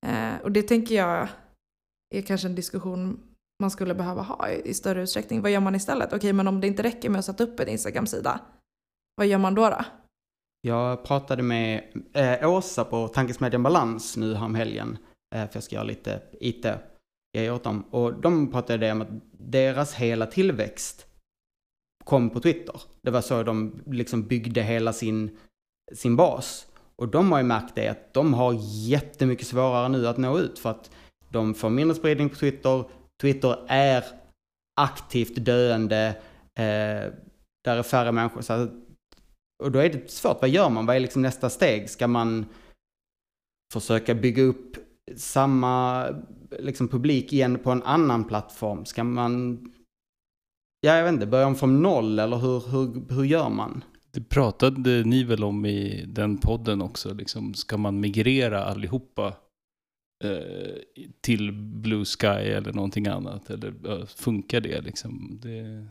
[0.08, 1.28] Eh, och det tänker jag
[2.16, 3.20] är kanske en diskussion
[3.60, 5.42] man skulle behöva ha i, i större utsträckning.
[5.42, 6.14] Vad gör man istället?
[6.14, 8.40] Okej, men om det inte räcker med att sätta upp en Instagram-sida,
[9.16, 9.70] vad gör man då?
[9.70, 9.86] då?
[10.62, 11.84] Jag pratade med
[12.14, 14.98] eh, Åsa på Tankesmedjan Balans nu här helgen.
[15.36, 16.66] Eh, för jag ska göra lite IT
[17.32, 17.84] jag åt dem.
[17.92, 21.06] Och de pratade om att deras hela tillväxt
[22.04, 22.82] kom på Twitter.
[23.02, 25.38] Det var så de liksom byggde hela sin,
[25.94, 26.68] sin bas.
[26.96, 30.60] Och de har ju märkt det att de har jättemycket svårare nu att nå ut
[30.60, 30.92] för att
[31.30, 32.84] de får mindre spridning på Twitter.
[33.22, 34.04] Twitter är
[34.82, 36.08] aktivt döende.
[36.60, 37.12] Eh,
[37.64, 38.42] där är färre människor.
[38.42, 38.72] Så att,
[39.64, 40.42] och då är det svårt.
[40.42, 40.86] Vad gör man?
[40.86, 41.90] Vad är liksom nästa steg?
[41.90, 42.46] Ska man
[43.74, 44.78] försöka bygga upp
[45.16, 46.08] samma
[46.60, 48.86] liksom, publik igen på en annan plattform?
[48.86, 49.60] Ska man,
[50.82, 53.84] ja jag vet inte, börja om från noll eller hur, hur, hur gör man?
[54.12, 59.28] Det pratade ni väl om i den podden också, liksom, ska man migrera allihopa
[60.24, 63.50] eh, till Blue Sky eller någonting annat?
[63.50, 65.40] Eller funkar det liksom?
[65.42, 65.88] Det...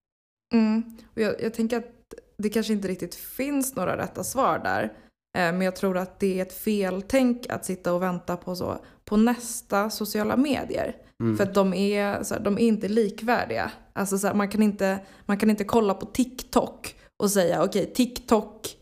[0.55, 0.83] Mm.
[1.15, 4.93] Och jag, jag tänker att det kanske inte riktigt finns några rätta svar där.
[5.39, 8.79] Eh, men jag tror att det är ett feltänk att sitta och vänta på, så,
[9.05, 10.97] på nästa sociala medier.
[11.23, 11.37] Mm.
[11.37, 13.71] För att de är, så här, de är inte likvärdiga.
[13.93, 17.93] Alltså så här, man, kan inte, man kan inte kolla på TikTok och säga okej,
[17.95, 18.77] TikTok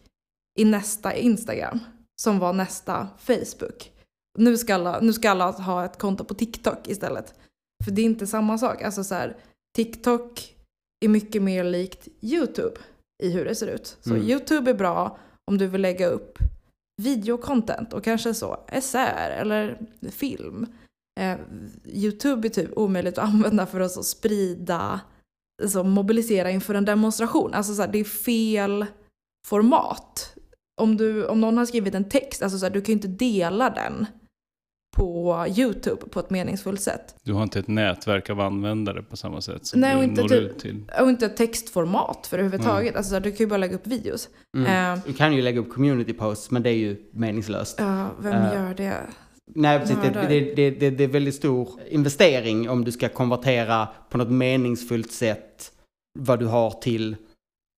[0.58, 1.80] i nästa Instagram
[2.22, 3.92] som var nästa Facebook.
[4.38, 7.34] Nu ska, alla, nu ska alla ha ett konto på TikTok istället.
[7.84, 8.82] För det är inte samma sak.
[8.82, 9.37] Alltså så här,
[9.76, 10.54] TikTok
[11.04, 12.76] är mycket mer likt YouTube
[13.22, 13.96] i hur det ser ut.
[14.00, 14.22] Så Mm.
[14.22, 16.38] YouTube är bra om du vill lägga upp
[17.02, 19.78] videocontent och kanske så SR eller
[20.11, 20.66] film.
[21.20, 21.38] Eh,
[21.84, 25.00] Youtube är typ omöjligt att använda för att så sprida,
[25.68, 27.54] så mobilisera inför en demonstration.
[27.54, 28.87] Alltså så här, det är fel
[29.46, 30.34] format.
[30.80, 33.08] Om, du, om någon har skrivit en text, alltså så här, du kan ju inte
[33.08, 34.06] dela den
[34.98, 37.14] på Youtube på ett meningsfullt sätt.
[37.22, 40.22] Du har inte ett nätverk av användare på samma sätt som Nej, och du inte
[40.22, 40.84] når typ- ut till.
[41.00, 42.96] Och inte ett textformat för överhuvudtaget.
[42.96, 44.28] Alltså, så här, du kan ju bara lägga upp videos.
[44.56, 44.94] Mm.
[44.98, 47.76] Eh, Du kan ju lägga upp community posts men det är ju meningslöst.
[47.78, 48.94] ja, vem Eh, gör det?
[49.54, 49.96] Nej, precis.
[50.02, 55.12] Det, det, det, det är väldigt stor investering om du ska konvertera på något meningsfullt
[55.12, 55.70] sätt
[56.18, 57.16] vad du har till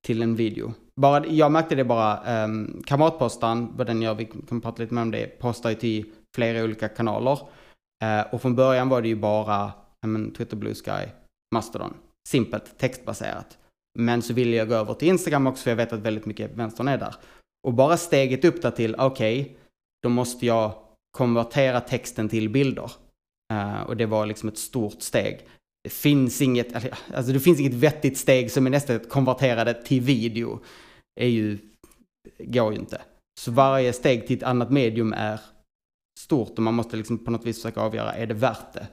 [0.07, 0.75] till en video.
[1.01, 5.03] Bara, jag märkte det bara, um, Kamratpostan, vad den gör, vi kan prata lite mer
[5.03, 6.05] om det, postar ju till
[6.37, 7.39] flera olika kanaler.
[8.05, 9.73] Eh, och från början var det ju bara
[10.07, 11.11] men, Twitter Blue Sky,
[11.55, 11.95] Mastodon.
[12.29, 13.59] Simpelt, textbaserat.
[13.99, 16.55] Men så ville jag gå över till Instagram också för jag vet att väldigt mycket
[16.55, 17.15] vänstern är där.
[17.67, 19.55] Och bara steget upp där till, okej, okay,
[20.03, 20.73] då måste jag
[21.11, 22.91] konvertera texten till bilder.
[23.53, 25.41] Uh, och det var liksom ett stort steg.
[25.85, 26.75] Det finns inget,
[27.15, 30.61] alltså det finns inget vettigt steg som är nästan att konvertera det till video.
[31.17, 31.59] Det är ju,
[32.39, 33.01] går ju inte.
[33.41, 35.41] Så varje steg till ett annat medium är
[36.21, 38.87] stort och man måste liksom på något vis försöka avgöra, är det värt det?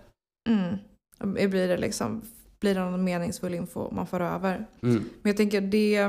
[0.49, 1.49] Mm.
[1.49, 2.21] Blir det liksom,
[2.59, 4.67] blir det någon meningsfull info man får över?
[4.83, 4.95] Mm.
[4.95, 6.07] Men jag tänker det,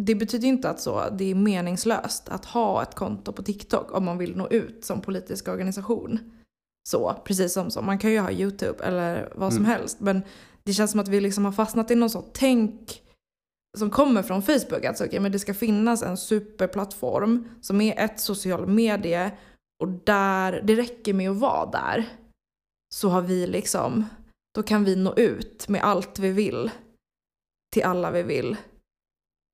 [0.00, 4.04] det betyder inte att så, det är meningslöst att ha ett konto på TikTok om
[4.04, 6.18] man vill nå ut som politisk organisation.
[6.88, 7.82] Så, precis som så.
[7.82, 9.78] Man kan ju ha YouTube eller vad som mm.
[9.78, 10.00] helst.
[10.00, 10.22] Men
[10.62, 13.02] det känns som att vi liksom har fastnat i någon sån tänk
[13.78, 14.84] som kommer från Facebook.
[14.84, 19.32] Alltså, okay, men det ska finnas en superplattform som är ett social medie
[19.82, 22.08] och där det räcker med att vara där.
[22.94, 24.04] Så har vi liksom,
[24.54, 26.70] då kan vi nå ut med allt vi vill
[27.74, 28.56] till alla vi vill.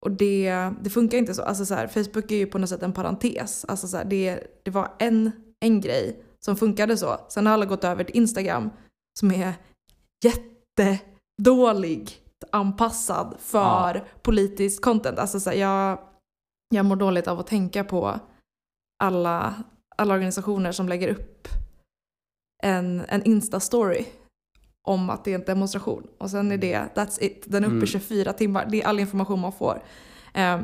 [0.06, 1.42] Och det, det funkar inte så.
[1.42, 3.64] Alltså så här, Facebook är ju på något sätt en parentes.
[3.64, 7.20] Alltså så här, det, det var en, en grej som funkade så.
[7.28, 8.70] Sen har alla gått över till Instagram
[9.18, 9.54] som är
[10.24, 12.20] jättedåligt
[12.52, 14.04] anpassad för ja.
[14.22, 15.18] politisk content.
[15.18, 15.98] Alltså så här, jag,
[16.74, 18.20] jag mår dåligt av att tänka på
[19.02, 19.54] alla,
[20.00, 21.48] alla organisationer som lägger upp
[22.62, 24.04] en, en Insta-story
[24.88, 26.06] om att det är en demonstration.
[26.18, 27.44] Och sen är det, that's it.
[27.46, 27.86] Den är uppe mm.
[27.86, 28.68] 24 timmar.
[28.70, 29.82] Det är all information man får.
[30.34, 30.60] Eh,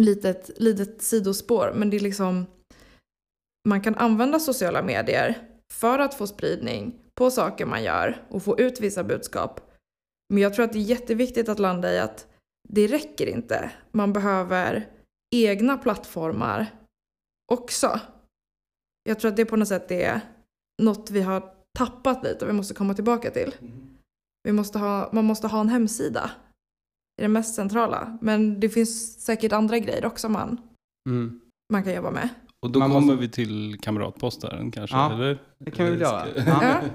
[0.00, 2.46] litet, litet sidospår, men det är liksom
[3.68, 5.38] man kan använda sociala medier
[5.72, 9.60] för att få spridning på saker man gör och få ut vissa budskap.
[10.28, 12.26] Men jag tror att det är jätteviktigt att landa i att
[12.68, 13.70] det räcker inte.
[13.92, 14.88] Man behöver
[15.34, 16.66] egna plattformar
[17.52, 18.00] också.
[19.06, 20.20] Jag tror att det på något sätt är
[20.82, 21.42] något vi har
[21.78, 23.54] tappat lite och vi måste komma tillbaka till.
[24.42, 26.30] Vi måste ha, man måste ha en hemsida.
[27.16, 28.18] Det är det mest centrala.
[28.20, 30.60] Men det finns säkert andra grejer också man,
[31.08, 31.40] mm.
[31.72, 32.28] man kan jobba med.
[32.62, 33.20] Och då Man kommer måste...
[33.20, 35.38] vi till kamratpostaren kanske, ja, eller?
[35.58, 36.26] det kan vi väl göra.
[36.46, 36.80] Ja.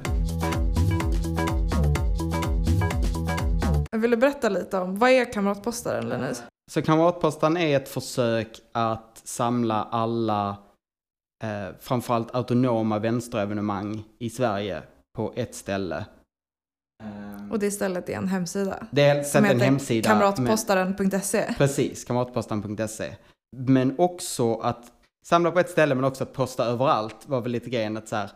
[3.91, 6.43] Jag ville berätta lite om, vad är kamratpostaren Linus?
[6.71, 10.57] Så kamratpostaren är ett försök att samla alla,
[11.41, 14.83] eh, framförallt autonoma vänsterevenemang i Sverige
[15.17, 16.05] på ett ställe.
[17.51, 18.87] Och det stället är en hemsida?
[18.91, 20.09] Det är en hemsida.
[20.09, 21.53] Kamratpostaren.se?
[21.57, 23.15] Precis, kamratpostaren.se.
[23.57, 24.91] Men också att
[25.25, 28.15] samla på ett ställe men också att posta överallt var väl lite grejen att så
[28.15, 28.31] här,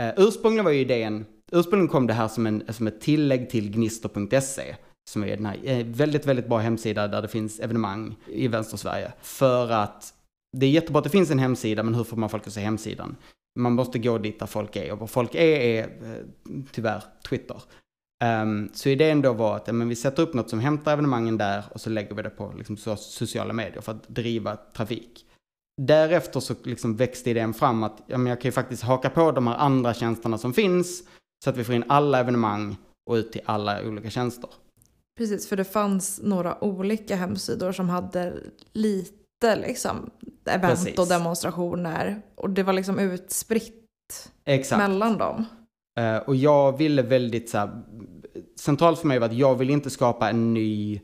[0.00, 3.70] eh, ursprungligen var ju idén, ursprungligen kom det här som, en, som ett tillägg till
[3.70, 4.76] gnister.se
[5.10, 9.12] som är den här eh, väldigt, väldigt bra hemsida där det finns evenemang i vänster-Sverige.
[9.22, 10.14] För att
[10.56, 12.60] det är jättebra att det finns en hemsida, men hur får man folk att se
[12.60, 13.16] hemsidan?
[13.58, 16.22] Man måste gå dit där folk är och vad folk är är eh,
[16.72, 17.62] tyvärr Twitter.
[18.24, 21.64] Um, så idén då var att men vi sätter upp något som hämtar evenemangen där
[21.70, 25.26] och så lägger vi det på liksom, sociala medier för att driva trafik
[25.82, 29.32] därefter så liksom växte idén fram att ja, men jag kan ju faktiskt haka på
[29.32, 31.02] de här andra tjänsterna som finns
[31.44, 32.76] så att vi får in alla evenemang
[33.10, 34.50] och ut till alla olika tjänster.
[35.18, 38.34] Precis, för det fanns några olika hemsidor som hade
[38.72, 40.10] lite liksom
[40.46, 40.98] event Precis.
[40.98, 44.78] och demonstrationer och det var liksom utspritt Exakt.
[44.78, 45.44] mellan dem.
[46.00, 47.82] Uh, och jag ville väldigt så här,
[48.60, 51.00] centralt för mig var att jag vill inte skapa en ny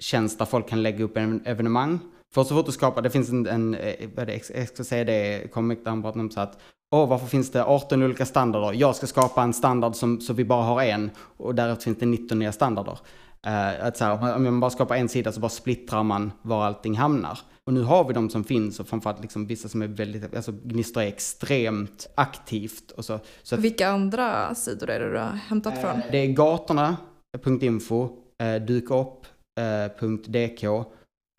[0.00, 1.98] tjänst där folk kan lägga upp en evenemang.
[2.34, 5.04] För så fort du skapar, det finns en, en eh, vad det, jag ska säga
[5.04, 6.58] det, comic där han pratar om så att
[6.94, 8.72] Åh, varför finns det 18 olika standarder?
[8.78, 12.06] Jag ska skapa en standard som, så vi bara har en och därefter finns det
[12.06, 12.98] 19 nya standarder.
[13.46, 16.64] Uh, att så här, om man bara skapar en sida så bara splittrar man var
[16.64, 17.38] allting hamnar.
[17.64, 20.52] Och nu har vi de som finns och framförallt liksom vissa som är väldigt, alltså
[20.64, 22.90] Gnistor är extremt aktivt.
[22.90, 26.00] Och så, så att, Vilka andra sidor är det du har hämtat uh, från?
[26.10, 28.08] Det är gatorna.info,
[28.42, 30.64] uh, dukop.dk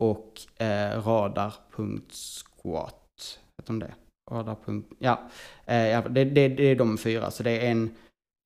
[0.02, 3.00] och eh, radar.squat.
[3.58, 3.94] Heter de det?
[4.30, 4.56] Radar.
[4.98, 5.22] Ja,
[5.66, 7.30] eh, det, det, det, är de fyra.
[7.30, 7.90] Så det är en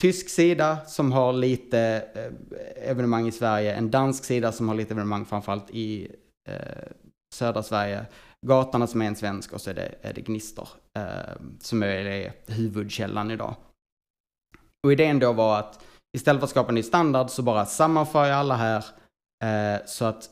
[0.03, 4.95] tysk sida som har lite eh, evenemang i Sverige, en dansk sida som har lite
[4.95, 6.09] evenemang framförallt i
[6.49, 6.93] eh,
[7.35, 8.07] södra Sverige,
[8.47, 12.33] Gatorna som är en svensk och så är det, är det Gnistor eh, som är
[12.47, 13.55] huvudkällan idag.
[14.87, 15.85] Och idén då var att
[16.17, 18.85] istället för att skapa en ny standard så bara sammanför jag alla här
[19.45, 20.31] eh, så att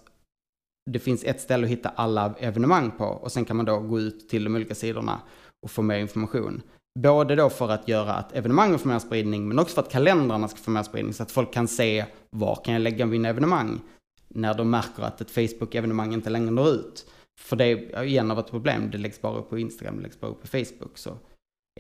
[0.91, 4.01] det finns ett ställe att hitta alla evenemang på och sen kan man då gå
[4.01, 5.21] ut till de olika sidorna
[5.63, 6.63] och få mer information.
[7.03, 10.49] Både då för att göra att evenemangen får mer spridning men också för att kalendrarna
[10.49, 13.81] ska få mer spridning så att folk kan se var kan jag lägga mina evenemang.
[14.29, 17.07] när de märker att ett Facebook-evenemang inte längre når ut.
[17.41, 20.21] För det är igen av ett problem, det läggs bara upp på Instagram, det läggs
[20.21, 20.99] bara upp på Facebook.
[20.99, 21.11] Så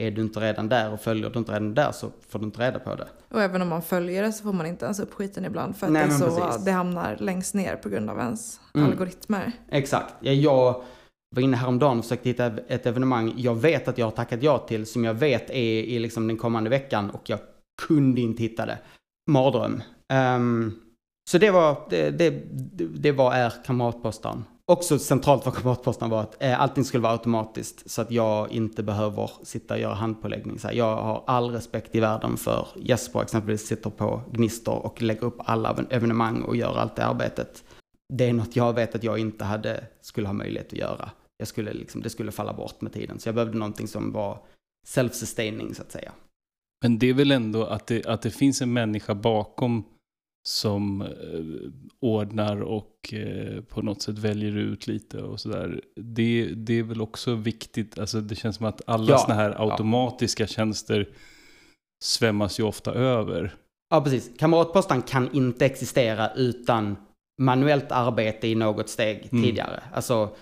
[0.00, 2.60] är du inte redan där och följer du inte redan där så får du inte
[2.62, 3.08] reda på det.
[3.30, 5.86] Och även om man följer det så får man inte ens upp skiten ibland för
[5.86, 8.90] att Nej, det, så, det hamnar längst ner på grund av ens Mm.
[8.90, 9.52] algoritmer.
[9.70, 10.14] Exakt.
[10.20, 10.82] Ja, jag
[11.36, 14.58] var inne häromdagen och försökte hitta ett evenemang jag vet att jag har tackat ja
[14.58, 17.38] till, som jag vet är i liksom den kommande veckan och jag
[17.82, 18.78] kunde inte hitta det.
[19.30, 19.82] Mardröm.
[20.12, 20.80] Um,
[21.30, 22.30] så det var, det, det,
[22.98, 24.44] det var är kamratpostan.
[24.72, 28.82] Också centralt för kamratpostan var att eh, allting skulle vara automatiskt så att jag inte
[28.82, 30.58] behöver sitta och göra handpåläggning.
[30.58, 35.02] Så här, jag har all respekt i världen för Jesper exempelvis sitter på Gnistor och
[35.02, 37.64] lägger upp alla evenemang och gör allt det arbetet.
[38.12, 41.10] Det är något jag vet att jag inte hade, skulle ha möjlighet att göra.
[41.38, 43.18] Jag skulle liksom, det skulle falla bort med tiden.
[43.20, 44.38] Så jag behövde någonting som var
[44.88, 46.12] self-sustaining så att säga.
[46.82, 49.84] Men det är väl ändå att det, att det finns en människa bakom
[50.48, 51.08] som eh,
[52.00, 55.80] ordnar och eh, på något sätt väljer ut lite och sådär.
[55.96, 59.50] Det, det är väl också viktigt, alltså det känns som att alla Ja, såna här
[59.50, 59.70] ja.
[59.70, 61.08] automatiska tjänster
[62.04, 63.54] svämmas ju ofta över.
[63.90, 64.30] Ja, precis.
[64.38, 66.96] Kamratpostan kan inte existera utan
[67.42, 69.44] manuellt arbete i något steg Mm.
[69.44, 69.82] tidigare.
[69.92, 70.36] Alltså,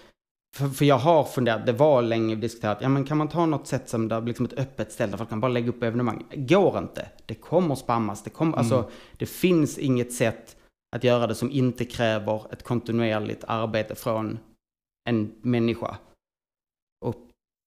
[0.55, 3.67] för, för jag har funderat, det var länge diskuterat, ja men kan man ta något
[3.67, 6.27] sätt som där liksom ett öppet ställe där folk kan bara lägga upp evenemang?
[6.35, 7.09] Går inte.
[7.27, 8.23] Det kommer spammas.
[8.23, 8.91] Det, kommer, alltså, Mm.
[9.19, 10.57] det finns inget sätt
[10.97, 14.39] att göra det som inte kräver ett kontinuerligt arbete från
[15.09, 15.97] en människa.
[17.05, 17.17] Och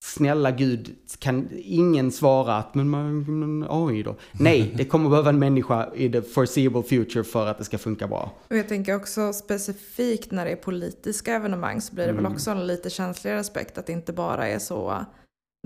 [0.03, 4.15] snälla gud, kan ingen svara att men, man, men AI då?
[4.31, 8.07] Nej, det kommer behöva en människa i the foreseeable future för att det ska funka
[8.07, 8.31] bra.
[8.49, 12.33] Och jag tänker också specifikt när det är politiska evenemang så blir det väl Mm.
[12.33, 15.05] också en lite känsligare aspekt att det inte bara är så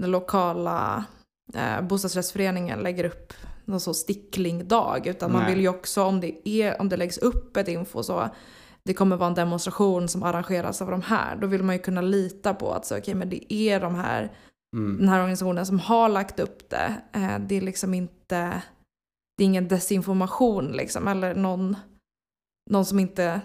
[0.02, 1.06] den lokala
[1.54, 3.34] eh, bostadsrättsföreningen lägger upp
[3.66, 5.54] någon så sticklingdag utan man Nej.
[5.54, 8.30] vill ju också om det, är, om det läggs upp ett info så
[8.84, 11.36] det kommer vara en demonstration som arrangeras av de här.
[11.36, 14.32] Då vill man ju kunna lita på att så, okay, men det är de här,
[14.76, 14.98] Mm.
[14.98, 16.96] den här organisationen som har lagt upp det.
[17.14, 18.62] Eh, det är liksom inte,
[19.38, 21.76] det är ingen desinformation liksom eller någon,
[22.70, 23.42] någon som inte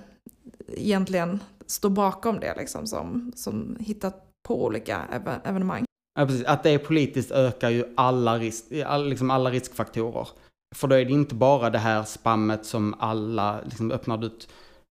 [0.69, 5.85] egentligen står bakom det liksom som, som hittat på olika eve- evenemang.
[6.19, 6.45] Ja, precis.
[6.47, 10.29] Att det är politiskt ökar ju alla, risk, all, liksom alla riskfaktorer.
[10.75, 14.49] För då är det inte bara det här spammet som alla, liksom öppnar ett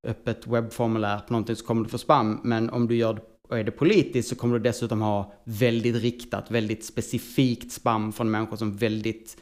[0.08, 2.40] öppet webbformulär på någonting så kommer du få spam.
[2.44, 5.96] Men om du gör det och är det politiskt så kommer du dessutom ha väldigt
[5.96, 9.42] riktat, väldigt specifikt spam från människor som väldigt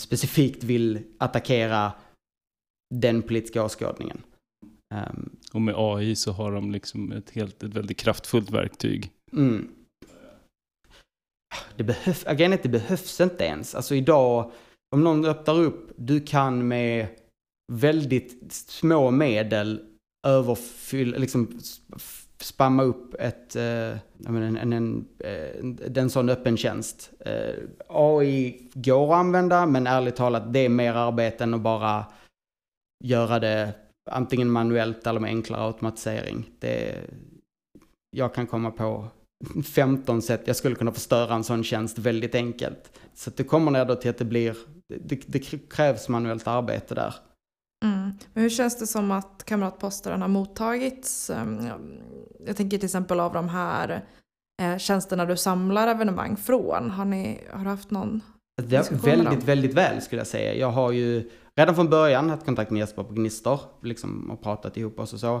[0.00, 1.92] specifikt vill attackera
[2.94, 4.22] den politiska åskådningen.
[4.94, 9.10] Ehm, Och med AI så har de liksom ett, helt, ett väldigt kraftfullt verktyg.
[9.32, 9.68] Mm.
[11.76, 12.16] Det, behöv,
[12.62, 13.74] det behövs inte ens.
[13.74, 14.52] Alltså idag,
[14.94, 17.08] om någon öppnar upp, du kan med
[17.70, 19.80] väldigt små medel
[20.26, 21.60] överfylla, liksom
[22.40, 25.06] spamma upp ett, eh, jag menar, en, en, en,
[25.60, 27.10] en, en sån öppen tjänst.
[27.20, 27.54] Eh,
[27.88, 32.04] AI går att använda, men ärligt talat, det är mer arbete än att bara
[33.04, 33.72] göra det
[34.10, 36.50] antingen manuellt eller med enklare automatisering.
[36.58, 36.96] Det,
[38.16, 39.08] jag kan komma på
[39.64, 42.92] 15 sätt jag skulle kunna förstöra en sån tjänst väldigt enkelt.
[43.14, 44.56] Så det kommer ner då till att det blir,
[45.00, 47.14] det, det krävs manuellt arbete där.
[47.84, 48.12] Mm.
[48.32, 51.30] Men hur känns det som att kamratposten har mottagits?
[51.30, 51.68] Um,
[52.46, 54.04] Jag tänker till exempel av de här
[54.62, 56.90] eh, tjänsterna du samlar evenemang från.
[56.90, 58.20] Har, ni, har du haft någon?
[58.62, 60.54] Det väldigt, väldigt väl skulle jag säga.
[60.54, 64.76] Jag har ju redan från början haft kontakt med Jesper på Gnistor, liksom och pratat
[64.76, 65.40] ihop oss och så.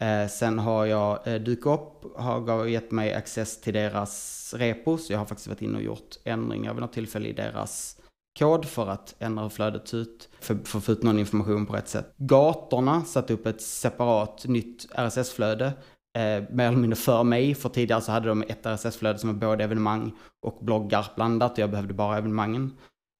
[0.00, 5.10] Eh, sen har jag eh, dykt upp, har gett mig access till deras repos.
[5.10, 7.96] Jag har faktiskt varit inne och gjort ändringar vid något tillfälle i deras
[8.38, 11.66] kod för att ändra hur flödet ser ut, för, för att få ut någon information
[11.66, 12.14] på rätt sätt.
[12.16, 15.66] Gatorna satte upp ett separat nytt RSS-flöde,
[16.18, 19.48] eh, mer eller mindre för mig, för tidigare så hade de ett RSS-flöde som var
[19.48, 20.12] både evenemang
[20.46, 22.76] och bloggar blandat och jag behövde bara evenemangen.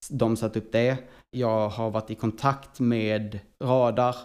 [0.09, 0.97] De satte upp det.
[1.31, 4.15] Jag har varit i kontakt med Radar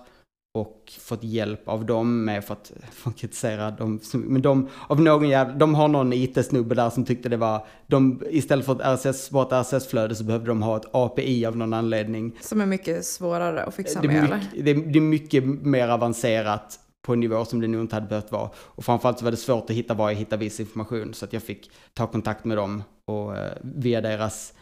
[0.54, 4.00] och fått hjälp av dem med för att få kritisera dem.
[4.14, 8.22] Men de, av någon jävla, de har någon IT-snubbe där som tyckte det var, de,
[8.30, 11.72] istället för ett RSS, bara ett RSS-flöde så behövde de ha ett API av någon
[11.72, 12.36] anledning.
[12.40, 14.36] Som är mycket svårare att fixa Det med är, eller?
[14.36, 18.06] mycket, det, det är mycket mer avancerat på en nivå som det nog inte hade
[18.06, 18.50] behövt vara.
[18.56, 21.32] Och framförallt så var det svårt att hitta var jag hittade viss information så att
[21.32, 24.54] jag fick ta kontakt med dem och eh, via deras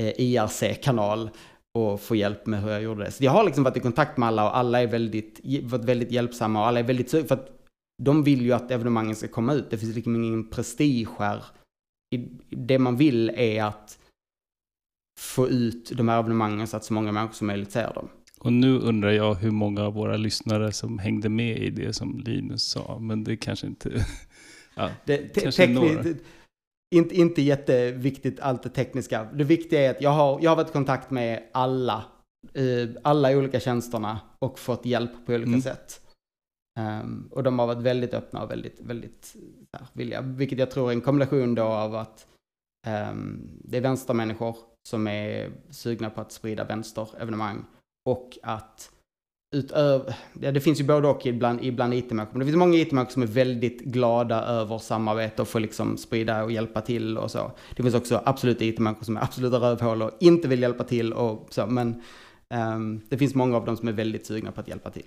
[0.00, 1.30] eh, IRC-kanal
[1.74, 3.10] och få hjälp med hur jag gjorde det.
[3.10, 6.12] Så jag har liksom varit i kontakt med alla och alla är väldigt, varit väldigt
[6.12, 7.58] hjälpsamma och alla är väldigt för att
[8.02, 9.70] de vill ju att evenemangen ska komma ut.
[9.70, 11.44] Det finns liksom ingen prestige här.
[12.50, 13.98] Det man vill är att
[15.20, 18.08] få ut de här evenemangen så att så många människor som möjligt ser dem.
[18.38, 22.18] Och nu undrar jag hur många av våra lyssnare som hängde med i det som
[22.18, 24.06] Linus sa, men det kanske inte...
[24.74, 26.04] ja, Det, Kanske några.
[26.94, 29.28] Inte, inte jätteviktigt allt det tekniska.
[29.34, 32.04] Det viktiga är att jag har, jag har varit i kontakt med alla,
[32.54, 35.62] eh, alla olika tjänsterna och fått hjälp på olika Mm.
[35.62, 36.00] sätt.
[36.80, 39.36] Ehm, och de har varit väldigt öppna och väldigt, väldigt
[39.72, 40.20] här, villiga.
[40.20, 42.26] Vilket jag tror är en kombination då av att
[42.86, 44.56] ehm, det är vänstermänniskor
[44.88, 47.64] som är sugna på att sprida vänsterevenemang
[48.08, 48.90] och att
[49.50, 53.12] utöver, ja, det finns ju både och ibland, ibland IT-människor, men det finns många IT-människor
[53.12, 57.52] som är väldigt glada över samarbete och får liksom sprida och hjälpa till och så.
[57.76, 61.46] Det finns också absolut IT-människor som är absoluta rövhål och inte vill hjälpa till och
[61.50, 62.02] så, men
[62.74, 65.06] um, det finns många av dem som är väldigt sugna på att hjälpa till.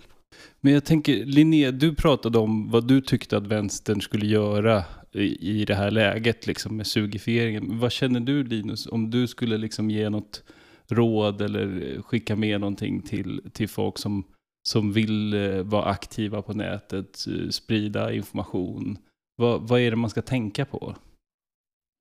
[0.61, 5.61] Men jag tänker, Linnea, du pratade om vad du tyckte att vänstern skulle göra i,
[5.61, 7.79] i det här läget liksom med sugifieringen.
[7.79, 10.43] Vad känner du Linus, om du skulle liksom ge något
[10.91, 14.23] råd eller skicka med någonting till, till folk som,
[14.63, 18.97] som vill eh, vara aktiva på nätet, eh, sprida information.
[19.35, 20.95] Vad, vad är det man ska tänka på?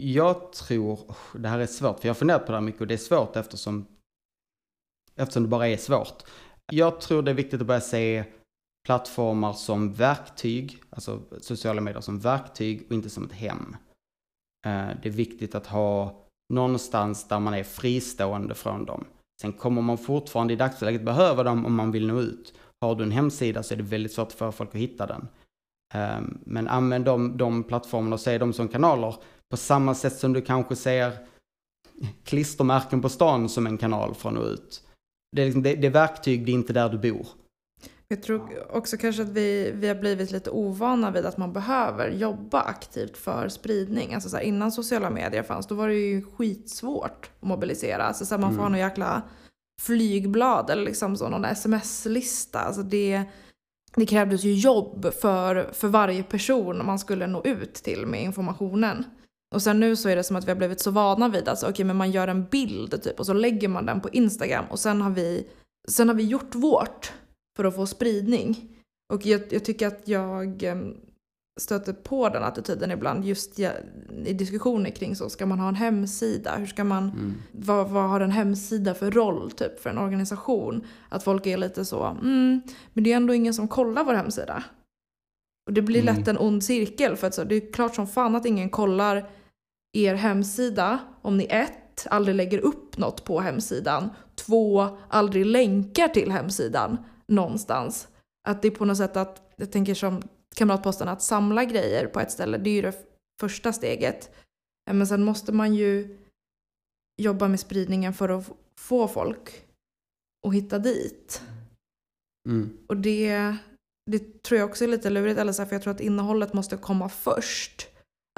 [0.03, 0.99] Jag tror,
[1.39, 2.99] det här är svårt, för jag har funderat på det här mycket och det är
[2.99, 3.87] svårt eftersom,
[5.15, 6.23] eftersom det bara är svårt.
[6.73, 8.25] Jag tror det är viktigt att börja se
[8.87, 13.77] plattformar som verktyg, alltså sociala medier som verktyg och inte som ett hem.
[14.67, 19.05] Eh, det är viktigt att ha någonstans där man är fristående från dem.
[19.41, 22.55] Sen kommer man fortfarande i dagsläget behöva dem om man vill nå ut.
[22.81, 25.29] Har du en hemsida så är det väldigt svårt för folk att hitta den.
[25.95, 29.15] Ehm, men använd de, de plattformarna och se dem som kanaler
[29.51, 31.13] på samma sätt som du kanske ser
[32.25, 34.83] klistermärken på stan som en kanal för att nå ut.
[35.37, 37.27] Det är, liksom, det, det är verktyg, det är inte där du bor.
[38.13, 42.11] Jag tror också kanske att vi, vi har blivit lite ovana vid att man behöver
[42.11, 44.15] jobba aktivt för spridning.
[44.15, 48.03] Alltså så här, innan sociala medier fanns då var det ju skitsvårt att mobilisera.
[48.03, 48.73] Alltså så här, man får ha Mm.
[48.73, 49.23] någon jäkla
[49.83, 52.59] flygblad eller liksom så, någon sms-lista.
[52.59, 53.23] Alltså det,
[53.97, 59.05] det krävdes ju jobb för, för varje person man skulle nå ut till med informationen.
[59.55, 61.65] Och sen nu så är det som att vi har blivit så vana vid att
[61.65, 64.79] alltså, men man gör en bild typ och så lägger man den på Instagram och
[64.79, 65.47] sen har vi,
[65.89, 67.13] sen har vi gjort vårt
[67.57, 68.69] för att få spridning.
[69.13, 70.97] Och jag, jag tycker att jag em,
[71.61, 73.69] stöter på den attityden ibland just i,
[74.25, 76.57] i diskussioner kring så, ska man ha en hemsida?
[76.57, 77.35] Hur ska man, Mm.
[77.53, 80.85] vad, vad har en hemsida för roll typ för en organisation?
[81.09, 82.61] Att folk är lite så, mm,
[82.93, 84.65] men det är ändå ingen som kollar vår hemsida.
[85.67, 86.17] Och det blir Mm.
[86.17, 89.31] lätt en ond cirkel för att så, det är klart som fan att ingen kollar
[89.93, 96.31] er hemsida om ni ett, aldrig lägger upp något på hemsidan, två, aldrig länkar till
[96.33, 96.97] hemsidan
[97.31, 98.09] någonstans.
[98.49, 100.23] Att det är på något sätt att, jag tänker som
[100.55, 103.07] Kamratposten, att samla grejer på ett ställe, det är ju det
[103.41, 104.31] första steget.
[104.91, 106.19] Men sen måste man ju
[107.23, 109.65] jobba med spridningen för att få folk
[110.47, 111.43] att hitta dit.
[112.49, 112.79] Mm.
[112.87, 113.57] Och det,
[114.11, 116.53] det tror jag också är lite lurigt, eller så här, för jag tror att innehållet
[116.53, 117.87] måste komma först.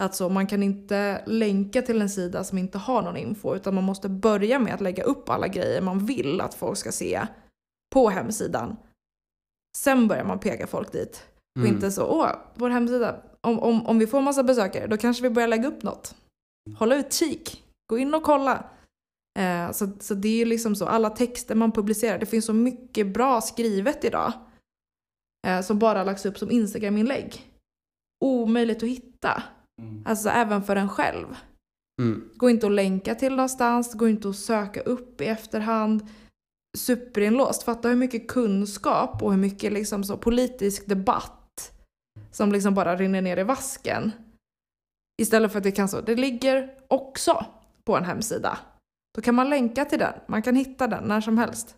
[0.03, 3.85] Alltså man kan inte länka till en sida som inte har någon info, utan man
[3.85, 7.27] måste börja med att lägga upp alla grejer man vill att folk ska se
[7.93, 8.77] på hemsidan.
[9.79, 11.27] Sen börjar man peka folk dit.
[11.59, 11.75] Och Mm.
[11.75, 15.31] inte så, åh, vår hemsida, om, om, om vi får massa besökare, då kanske vi
[15.31, 16.15] börjar lägga upp något.
[16.79, 18.65] Hålla utkik, gå in och kolla.
[19.39, 22.53] Eh, så, så det är ju liksom så, alla texter man publicerar, det finns så
[22.53, 24.33] mycket bra skrivet idag.
[25.47, 27.47] Eh, som bara lagts upp som Instagram-inlägg.
[28.25, 29.43] Omöjligt att hitta.
[30.05, 31.27] Alltså även för en själv.
[32.03, 32.31] Mm.
[32.35, 36.07] Går inte att länka till någonstans, går inte att söka upp i efterhand.
[36.79, 37.63] Superinlåst.
[37.63, 41.73] Fatta hur mycket kunskap och hur mycket liksom så politisk debatt
[42.31, 44.13] som liksom bara rinner ner i vasken.
[45.23, 47.47] Istället för att det kan så, det ligger också
[47.85, 48.59] på en hemsida.
[49.15, 51.77] Då kan man länka till den, man kan hitta den när som helst.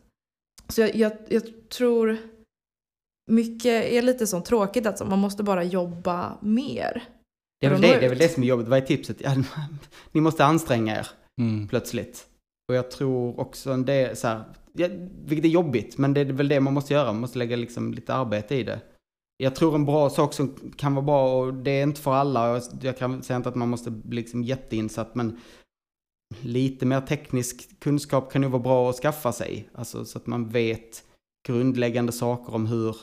[0.69, 2.19] Så jag, jag, jag tror
[3.31, 7.03] mycket är lite så tråkigt att så man måste bara jobba mer.
[7.61, 8.69] Det är, väl det, det är väl det som är jobbigt.
[8.69, 9.17] Vad är tipset?
[9.21, 9.35] Ja,
[10.13, 11.09] ni måste anstränga er
[11.41, 11.69] Mm.
[11.69, 12.27] plötsligt.
[12.69, 14.89] Och jag tror också en del, så här, ja,
[15.25, 17.13] vilket är jobbigt, men det är väl det man måste göra.
[17.13, 18.81] Man måste lägga liksom lite arbete i det.
[19.37, 22.61] Jag tror en bra sak som kan vara bra, och det är inte för alla,
[22.81, 25.41] jag kan säga inte att man måste bli liksom jätteinsatt, men
[26.41, 29.69] lite mer teknisk kunskap kan ju vara bra att skaffa sig.
[29.75, 31.05] Alltså så att man vet
[31.47, 32.97] grundläggande saker om hur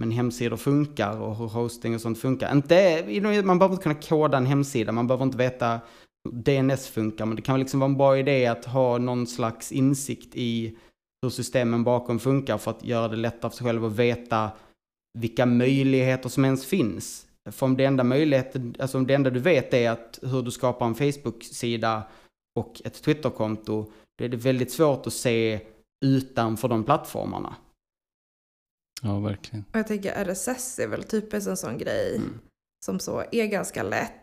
[0.00, 2.52] men hemsidor funkar och hur hosting och sånt funkar.
[2.52, 3.04] Inte,
[3.44, 5.80] man behöver inte kunna koda en hemsida, man behöver inte veta
[6.28, 9.72] DNS funkar, men det kan väl liksom vara en bra idé att ha någon slags
[9.72, 10.76] insikt i
[11.22, 14.50] hur systemen bakom funkar för att göra det lättare för sig själv att veta
[15.18, 17.26] vilka möjligheter som ens finns.
[17.50, 20.50] För om det enda möjligheten, alltså om det enda du vet är att hur du
[20.50, 22.02] skapar en Facebook-sida
[22.58, 25.60] och ett Twitterkonto, då är det väldigt svårt att se
[26.04, 27.56] utanför de plattformarna.
[29.02, 29.64] Ja, verkligen.
[29.72, 32.38] Och jag tänker RSS är väl typiskt en sån grej Mm.
[32.84, 34.19] som så är ganska lätt.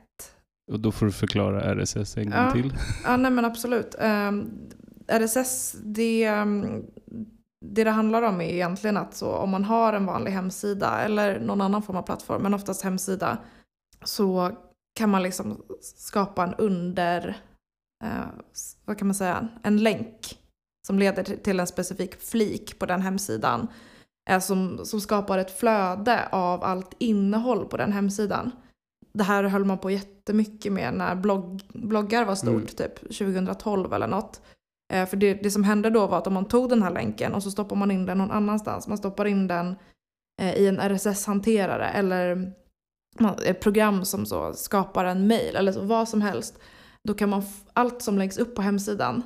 [0.72, 2.52] Och då får du förklara RSS en gång Ja.
[2.52, 2.74] till.
[3.04, 3.96] Ja, nej men absolut.
[4.00, 4.52] Um,
[5.08, 6.84] RSS, det, ehm,
[7.66, 11.40] det det handlar om är egentligen att så, om man har en vanlig hemsida eller
[11.40, 13.38] någon annan form av plattform, men oftast hemsida,
[14.04, 14.52] så
[14.96, 17.38] kan man liksom skapa en under,
[18.04, 18.26] eh,
[18.86, 20.38] vad kan man säga, en länk
[20.88, 23.68] som leder till- till en specifik flik på den hemsidan.
[24.30, 28.52] Eh, som, som skapar ett flöde av allt innehåll på den hemsidan.
[29.18, 32.66] Det här höll man på jättemycket med när blogg, bloggar var stort, Mm.
[32.66, 34.42] typ 2012 eller något.
[34.94, 37.34] Eh, för det, det som hände då var att om man tog den här länken
[37.34, 39.76] och så stoppar man in den någon annanstans, man stoppar in den
[40.42, 42.54] eh, i en RSS-hanterare eller
[43.46, 46.60] ett program som så skapar en mail eller så, vad som helst.
[47.08, 47.44] Då kan man,
[47.74, 49.24] allt som läggs upp på hemsidan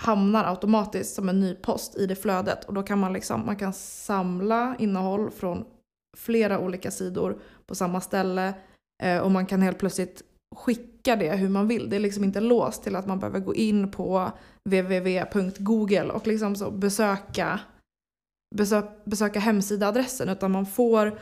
[0.00, 3.56] hamnar automatiskt som en ny post i det flödet och då kan man liksom, man
[3.56, 5.64] kan samla innehåll från
[6.16, 8.54] flera olika sidor på samma ställe
[9.22, 10.22] och man kan helt plötsligt
[10.54, 11.90] skicka det hur man vill.
[11.90, 14.32] Det är liksom inte låst till att man behöver gå in på
[14.64, 17.60] www.google och liksom så besöka,
[18.56, 21.18] besök, besöka hemsidaadressen utan man får,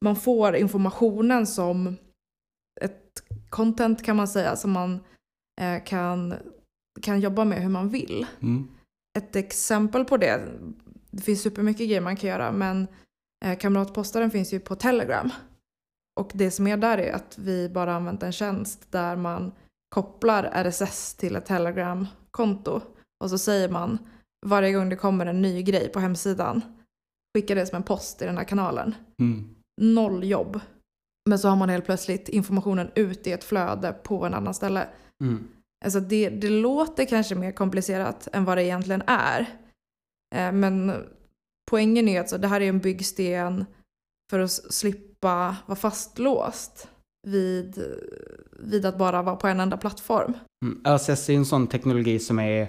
[0.00, 1.96] man får informationen som
[2.80, 5.00] ett content kan man säga som man
[5.60, 6.34] eh, kan,
[7.02, 8.26] kan jobba med hur man vill.
[8.42, 8.68] Mm.
[9.18, 10.40] Ett exempel på det,
[11.10, 12.86] det finns supermycket grejer man kan göra men
[13.44, 15.30] eh, Kamratpostaren finns ju på Telegram.
[16.20, 19.52] Och det som är där är att vi bara använt en tjänst där man
[19.88, 22.80] kopplar RSS till ett Telegram-konto.
[23.24, 23.98] Och så säger man
[24.46, 26.60] varje gång det kommer en ny grej på hemsidan,
[27.36, 28.94] skicka det som en post i den här kanalen.
[29.20, 29.54] Mm.
[29.80, 30.60] Noll jobb.
[31.28, 34.88] Men så har man helt plötsligt informationen ut i ett flöde på en annan ställe.
[35.24, 35.48] Mm.
[35.84, 39.40] Alltså det, det låter kanske mer komplicerat än vad det egentligen är.
[40.34, 40.92] Eh, men
[41.70, 43.64] poängen är att så, det här är en byggsten
[44.30, 44.72] för att s-
[45.24, 46.88] slippa vara fastlåst
[47.26, 47.78] vid,
[48.58, 50.32] vid att bara vara på en enda plattform.
[50.64, 50.96] Mm.
[50.96, 52.66] RSS är en sån teknologi som är eh,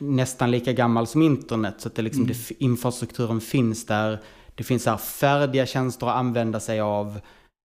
[0.00, 1.74] nästan lika gammal som internet.
[1.78, 2.34] Så att det liksom, Mm.
[2.48, 4.18] det, infrastrukturen finns där.
[4.54, 7.20] Det finns här färdiga tjänster att använda sig av.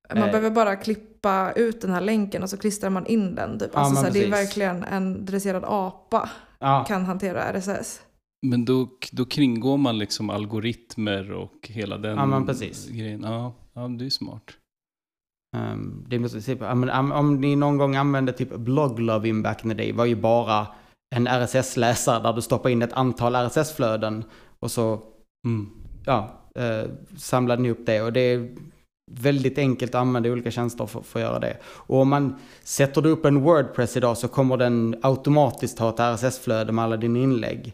[0.10, 0.26] Man Eh.
[0.26, 3.60] behöver bara klippa ut den här länken och så klistrar man in den.
[3.60, 3.70] Typ.
[3.74, 6.30] Ja, Alltså, här, det är verkligen en dresserad apa
[6.60, 8.02] Ja, kan hantera RSS.
[8.48, 12.88] Men då, då kringgår man liksom algoritmer och hela den Ja, men precis.
[12.90, 13.22] grejen.
[13.24, 14.44] Ja, ja, det är smart.
[15.58, 19.70] ehm, det är ja, men, om- om ni någon gång använde typ Bloglove back in
[19.72, 20.68] the day var ju bara
[21.16, 24.24] en RSS-läsare där du stoppar in ett antal RSS-flöden
[24.60, 25.02] och så
[25.48, 25.70] Mm.
[26.06, 28.02] ja, eh, samlade ni upp det.
[28.02, 28.56] Och det är
[29.12, 31.58] väldigt enkelt att använda olika tjänster för, för att göra det.
[31.66, 36.00] Och om man sätter du upp en Wordpress idag så kommer den automatiskt ha ett
[36.00, 37.74] RSS-flöde med alla dina inlägg.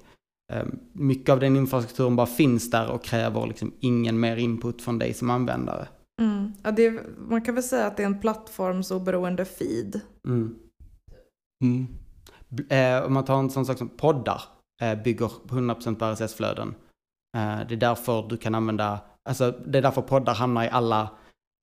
[0.53, 4.99] Eh, mycket av den infrastrukturen bara finns där och kräver liksom ingen mer input från
[4.99, 5.87] dig som användare.
[6.21, 6.53] Mm.
[6.63, 10.01] Ja, det är, man kan väl säga att det är en plattformsoberoende feed.
[10.27, 10.55] Mm.
[11.63, 11.87] Mm.
[12.69, 14.41] Eh, om man tar en sån sak som poddar
[14.81, 16.75] eh, bygger 100% på RSS-flöden.
[17.37, 18.99] Eh, det är därför du kan använda,
[19.29, 21.09] alltså det är därför poddar hamnar i alla,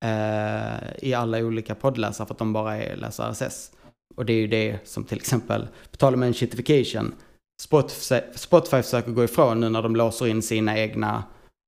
[0.04, 3.72] eh, i alla olika poddläsare för att de bara är läser RSS.
[4.16, 7.14] Och det är ju det som till exempel, på tal om en shitification,
[7.62, 11.24] Spotify, Spotify försöker gå ifrån nu när de låser in sina egna,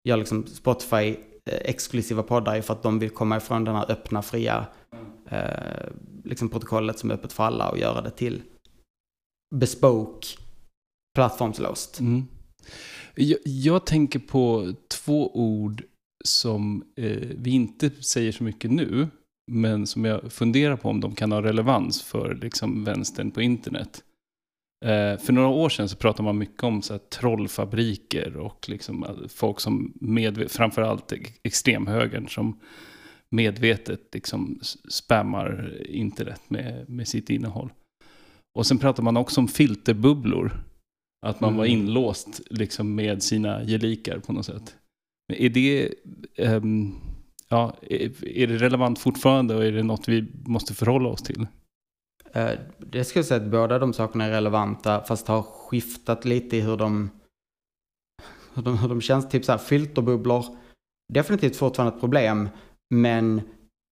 [0.09, 1.16] gör liksom Spotify
[1.51, 4.67] Eh, exklusiva poddar är för att de vill komma ifrån den här öppna, fria
[5.29, 5.89] eh,
[6.25, 8.43] liksom protokollet som är öppet för alla och göra det till
[9.55, 10.27] bespoke
[11.15, 12.01] plattformslåst.
[12.01, 12.27] Mm.
[13.15, 15.83] Jag, jag tänker på två ord
[16.25, 19.09] som eh, vi inte säger så mycket nu,
[19.53, 24.05] men som jag funderar på om de kan ha relevans för liksom, vänstern på internet.
[24.85, 29.11] Eh, för några år sedan så pratade man mycket om så trollfabriker och liksom, eh,
[29.28, 32.61] folk som medvetet, framförallt ex- extremhögern som
[33.30, 34.61] medvetet liksom,
[34.91, 37.72] spammar internet med, med sitt innehåll.
[38.59, 40.53] Och sen pratar man också om filterbubblor.
[41.26, 41.78] Att man var Mm.
[41.80, 44.76] inlåst liksom med sina gelikar på något sätt.
[45.28, 45.95] Men är det,
[46.37, 46.95] ehm,
[47.49, 51.47] ja, är, är det relevant fortfarande och är det något vi måste förhålla oss till?
[52.35, 56.57] Eh, det skulle jag säga att båda de sakerna är relevanta fast har skiftat lite
[56.57, 57.11] i hur de,
[58.55, 59.28] hur de, hur de känns.
[59.28, 60.45] Typ så här filterbubblor,
[61.12, 62.49] definitivt fortfarande ett problem
[62.95, 63.41] men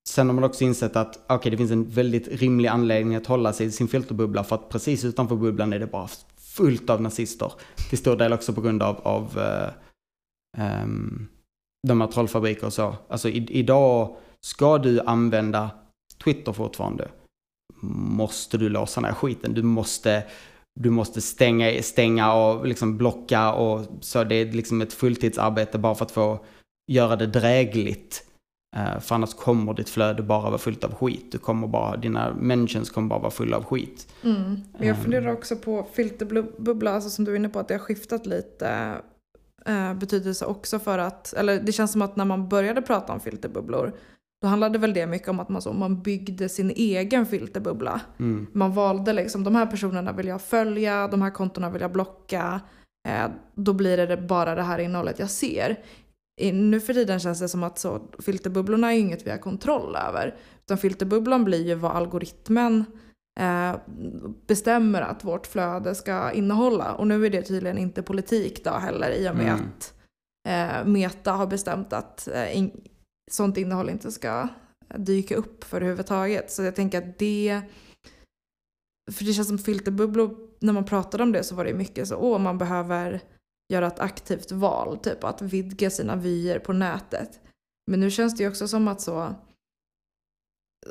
[0.09, 3.53] sen har man också insett att okej det finns en väldigt rimlig anledning att hålla
[3.53, 7.53] sig i sin filterbubbla för att precis utanför bubblan är det bara fullt av nazister.
[7.89, 11.29] Till stor del också på grund av, av uh, um,
[11.89, 12.95] de här trollfabriker och så.
[13.09, 15.71] Alltså i, idag ska du använda
[16.25, 17.09] Twitter fortfarande
[17.83, 19.55] måste du låsa ner skiten.
[19.55, 20.23] Du måste
[20.81, 25.95] du måste stänga, stänga och liksom blocka och så det är liksom ett fulltidsarbete bara
[25.95, 26.45] för att få
[26.93, 28.25] göra det drägligt.
[28.77, 31.33] Eh, för annars kommer ditt flöde bara vara fullt av skit.
[31.33, 34.13] Du kommer bara, dina mentions kommer bara vara fulla av skit.
[34.25, 34.43] Mm.
[34.79, 35.03] Men jag Ehm.
[35.03, 38.95] funderar också på filterbubbla, alltså som du är inne på att det har skiftat lite
[39.67, 43.21] eh, betydelse också för att, eller det känns som att när man började prata om
[43.21, 43.93] filterbubblor
[44.43, 48.01] då handlade väl det mycket om att man, så, man byggde sin egen filterbubbla.
[48.19, 48.47] Mm.
[48.53, 52.61] Man valde liksom, de här personerna vill jag följa, de här kontona vill jag blocka.
[53.09, 55.81] Eh, då blir det bara det här innehållet jag ser.
[56.41, 59.97] I, nu för tiden känns det som att så, filterbubblorna är inget vi har kontroll
[59.97, 60.35] över.
[60.65, 62.85] Utan filterbubblan blir ju vad algoritmen
[63.41, 63.77] eh,
[64.47, 66.93] bestämmer att vårt flöde ska innehålla.
[66.93, 69.61] Och nu är det tydligen inte politik då heller i och med Mm.
[69.61, 69.95] att
[70.49, 72.71] eh, Meta har bestämt att eh, in,
[73.33, 74.49] sånt innehåll inte ska
[74.97, 76.51] dyka upp för överhuvudtaget.
[76.51, 77.63] Så jag tänker att det
[79.13, 82.17] för det känns som filterbubblor, när man pratade om det så var det mycket så,
[82.17, 83.21] åh man behöver
[83.73, 87.41] göra ett aktivt val, typ att vidga sina vyer på nätet.
[87.91, 89.35] Men nu känns det ju också som att så,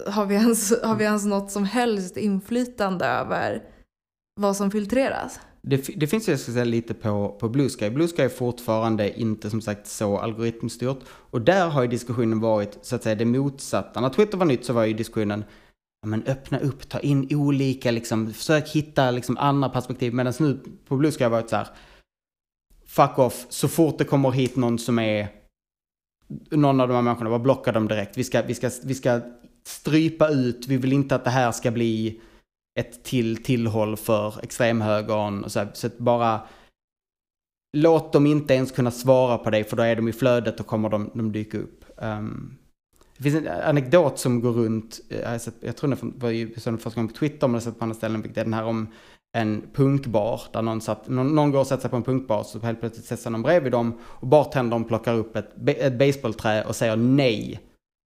[0.07, 3.69] har vi ens, har vi ens något som helst inflytande över
[4.39, 5.39] vad som filtreras?
[5.62, 7.89] Det, det finns ju jag ska säga, lite på, på Blue Sky.
[7.89, 10.97] Blue Sky är fortfarande inte som sagt så algoritmstyrt.
[11.07, 14.01] Och där har ju diskussionen varit så att säga det motsatta.
[14.01, 15.43] När Twitter var nytt så var ju diskussionen
[16.01, 20.14] ja, men öppna upp, ta in olika, liksom, försök hitta liksom, andra perspektiv.
[20.14, 21.68] Medan nu på Blue Sky har det varit så här,
[22.86, 25.28] fuck off, så fort det kommer hit någon som är
[26.49, 28.18] någon av de här människorna, bara blocka dem direkt.
[28.18, 29.22] Vi ska, vi ska, vi ska
[29.66, 32.22] strypa ut, vi vill inte att det här ska bli
[32.80, 35.49] ett till tillhåll för extremhögern.
[35.49, 35.69] Så, här.
[35.74, 36.41] så att bara
[37.78, 40.67] låt dem inte ens kunna svara på dig för då är de i flödet och
[40.67, 41.86] kommer de, de dyka upp.
[41.97, 42.57] Um,
[43.17, 46.53] det finns en anekdot som går runt, eh, jag, sett, jag tror det var ju
[46.53, 48.63] första gången på Twitter, men jag har sett på andra ställen, vilket är den här
[48.63, 48.88] om
[49.38, 52.59] en punkbar, där någon, satt, någon, någon går och sätter sig på en punkbar, så
[52.59, 56.76] helt plötsligt sätter sig någon bredvid dem och bartendern plockar upp ett, ett baseballträ och
[56.76, 57.59] säger nej.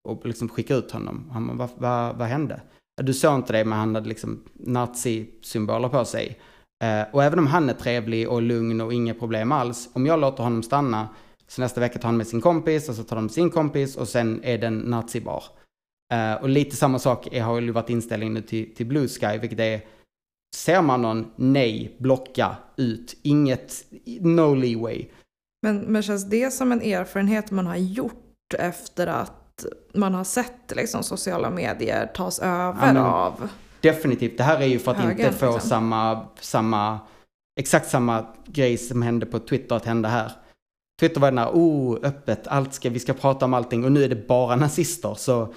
[0.07, 1.29] Och liksom skickar ut honom.
[1.31, 2.61] Han bara, vad, vad, vad hände?
[3.01, 6.39] Du såg inte det, men han hade liksom nazi-symboler på sig.
[6.83, 10.19] Eh, och även om han är trevlig och lugn och inga problem alls, om jag
[10.19, 11.09] låter honom stanna,
[11.47, 14.07] så nästa vecka tar han med sin kompis och så tar de sin kompis och
[14.07, 15.43] sen är den nazibar.
[16.13, 19.37] Eh, och lite samma sak är, har ju varit inställningen nu till, till Blue Sky,
[19.37, 19.81] vilket är
[20.55, 23.85] Ser man någon, nej, blocka, ut, inget,
[24.21, 25.05] no leeway.
[25.61, 29.44] Men, men känns det som en erfarenhet man har gjort efter att
[29.93, 33.49] man har sett liksom, sociala medier tas över Ja, av?
[33.81, 35.69] Definitivt, det här är ju för att Högen, inte få liksom.
[35.69, 36.99] samma, samma,
[37.59, 40.31] exakt samma grej som hände på Twitter att hända här.
[40.99, 44.03] Twitter var den här, oh, öppet, allt ska, vi ska prata om allting och nu
[44.03, 45.53] är det bara nazister, så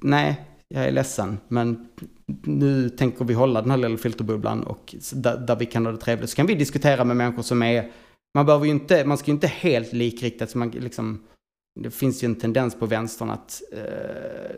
[0.00, 1.88] nej, jag är ledsen, men
[2.42, 5.98] nu tänker vi hålla den här lilla filterbubblan och där, där vi kan ha det
[5.98, 6.30] trevligt.
[6.30, 7.92] Så kan vi diskutera med människor som är,
[8.34, 11.26] man behöver ju inte, man ska ju inte helt likriktat, så man liksom,
[11.76, 14.56] det finns ju en tendens på vänstern att eh,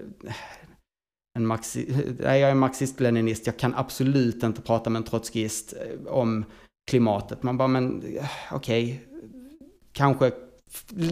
[1.39, 6.07] en maxi, nej, jag är marxist-leninist, jag kan absolut inte prata med en trotskist eh,
[6.07, 6.45] om
[6.91, 7.43] klimatet.
[7.43, 8.21] Man bara, men okej,
[8.53, 9.09] okej,
[9.93, 10.33] kanske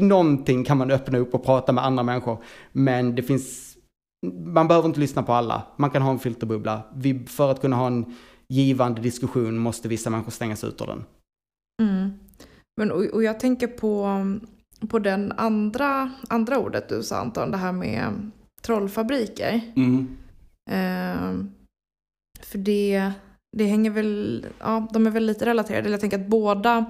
[0.01, 2.39] någonting kan man öppna upp och prata med andra människor.
[2.73, 3.77] Men det finns,
[4.45, 5.63] man behöver inte lyssna på alla.
[5.77, 6.83] Man kan ha en filterbubbla.
[6.95, 8.15] Vi, för att kunna ha en
[8.49, 11.05] givande diskussion måste vissa människor stängas ut ur den.
[11.83, 12.11] Mm.
[12.77, 14.21] Men, och, och jag tänker på,
[14.89, 18.31] på den andra, andra ordet du sa Anton, det här med
[18.62, 19.61] trollfabriker.
[19.77, 20.16] Mm.
[20.70, 21.51] Ehm,
[22.41, 23.11] för det,
[23.57, 25.91] det hänger väl, ja de är väl lite relaterade.
[25.91, 26.85] Jag tänker att båda,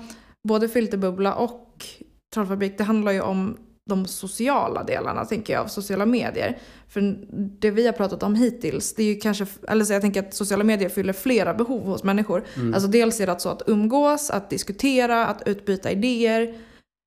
[0.49, 1.85] både filterbubbla och
[2.35, 3.57] trollfabrik, det handlar ju om
[3.91, 6.59] de sociala delarna tänker jag av sociala medier.
[6.89, 7.27] För
[7.61, 10.35] det vi har pratat om hittills, det är ju kanske, eller så jag tänker att
[10.35, 12.45] sociala medier fyller flera behov hos människor.
[12.57, 12.75] Mm.
[12.75, 16.55] Alltså dels är det så att umgås, att diskutera, att utbyta idéer.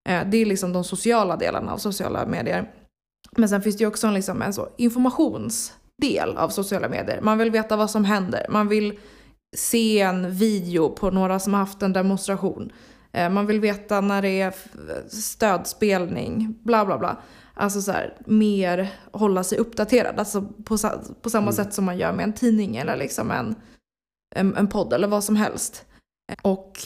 [0.10, 2.72] Eh, Det är liksom de sociala delarna av sociala medier.
[3.38, 7.22] Men sen finns det ju också en, liksom en så informationsdel av sociala medier.
[7.22, 8.46] Man vill veta vad som händer.
[8.50, 9.00] Man vill
[9.58, 12.72] se en video på några som har haft en demonstration.
[13.12, 14.54] Eh, Man vill veta när det är
[15.10, 17.18] stödspelning, bla bla bla.
[17.54, 20.20] Alltså så här, mer hålla sig uppdaterad.
[20.20, 20.78] Alltså på,
[21.22, 21.54] på samma Mm.
[21.54, 23.56] sätt som man gör med en tidning eller liksom en,
[24.36, 25.86] en, en podd eller vad som helst.
[26.42, 26.78] Och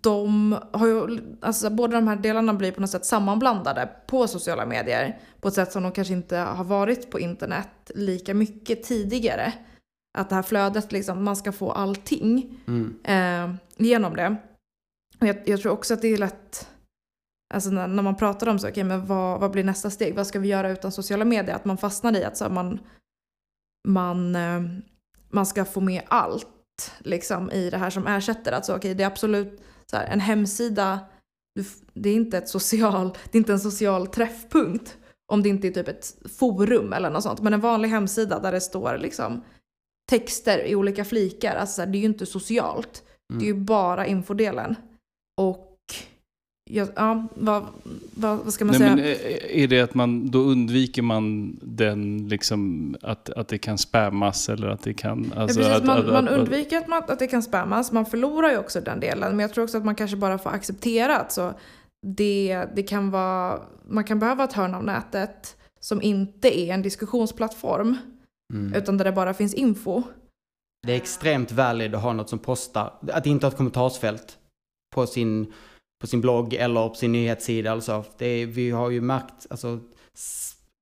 [0.00, 4.66] de har ju, alltså båda de här delarna blir på något sätt sammanblandade på sociala
[4.66, 5.18] medier.
[5.40, 9.52] På ett sätt som de kanske inte har varit på internet lika mycket tidigare.
[10.18, 12.94] Att det här flödet, liksom, man ska få allting Mm.
[13.04, 14.36] eh, genom det.
[15.20, 16.68] Och jag, jag tror också att det är lätt,
[17.54, 20.14] alltså när, när man pratar om så, okej men vad, vad blir nästa steg?
[20.14, 21.54] Vad ska vi göra utan sociala medier?
[21.54, 22.78] Att man fastnar i att så man,
[23.88, 24.62] man, eh,
[25.30, 26.46] man ska få med allt
[26.98, 28.52] liksom, i det här som ersätter.
[28.52, 31.00] Alltså, okay, det är absolut så här, en hemsida,
[31.92, 34.98] det är, inte ett social, det är inte en social träffpunkt
[35.32, 37.40] om det inte är typ ett forum eller något sånt.
[37.40, 39.42] Men en vanlig hemsida där det står liksom
[40.10, 43.02] texter i olika flikar, alltså det är ju inte socialt.
[43.32, 43.40] Mm.
[43.40, 44.76] Det är ju bara infodelen.
[45.40, 45.73] Och
[46.74, 47.66] Ja, ja vad,
[48.14, 48.96] vad, vad, ska man Nej, säga?
[48.96, 54.48] Men är det att man, då undviker man den, liksom, att, att det kan spammas
[54.48, 55.32] eller att det kan...
[55.36, 58.06] Alltså, ja, precis, att, man, att, man undviker att, man, att det kan spammas, man
[58.06, 59.30] förlorar ju också den delen.
[59.30, 61.54] Men jag tror också att man kanske bara får acceptera att så
[62.06, 66.82] det, det kan vara, man kan behöva ett hörn av nätet som inte är en
[66.82, 67.96] diskussionsplattform,
[68.54, 68.74] mm.
[68.74, 70.02] utan där det bara finns info.
[70.86, 74.38] Det är extremt valid att ha något som postar, att inte ha ett kommentarsfält
[74.94, 75.52] på sin
[76.04, 77.72] på sin blogg eller på sin nyhetssida.
[77.72, 79.80] Alltså, det är, vi har ju märkt alltså,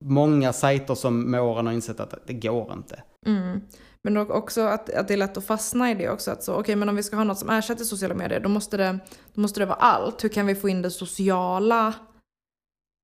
[0.05, 3.03] många sajter som med åren har insett att det går inte.
[3.27, 3.61] Mm.
[4.03, 6.31] Men också att, att det är lätt att fastna i det också.
[6.31, 8.77] Att så, okay, men om vi ska ha något som ersätter sociala medier, då måste,
[8.77, 8.99] det,
[9.35, 10.25] då måste det vara allt.
[10.25, 11.95] Hur kan vi få in det sociala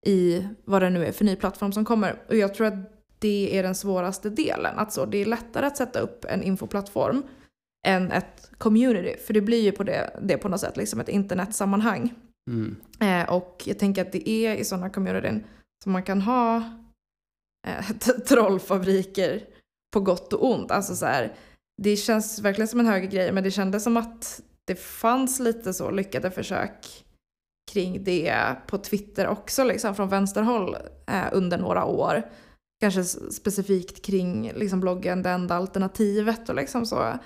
[0.06, 2.22] i vad det nu är för ny plattform som kommer?
[2.28, 2.74] Och jag tror att
[3.18, 4.78] det är den svåraste delen.
[4.78, 7.22] Att så, det är lättare att sätta upp en infoplattform
[7.86, 9.16] än ett community.
[9.26, 12.14] För det blir ju på det, det på något sätt liksom ett internetsammanhang.
[12.50, 12.76] Mm.
[13.00, 15.44] Eh, och jag tänker att det är i sådana communityn
[15.84, 16.56] som man kan ha
[17.68, 17.90] eh,
[18.28, 19.44] trollfabriker
[19.92, 20.70] på gott och ont.
[20.70, 21.34] Alltså så här,
[21.82, 25.74] det känns verkligen som en högre grej men det kändes som att det fanns lite
[25.74, 27.04] så lyckade försök
[27.72, 30.76] kring det på Twitter också liksom från vänsterhåll
[31.06, 32.30] eh, under några år.
[32.80, 37.18] Kanske specifikt kring liksom bloggen Det enda alternativet och liksom så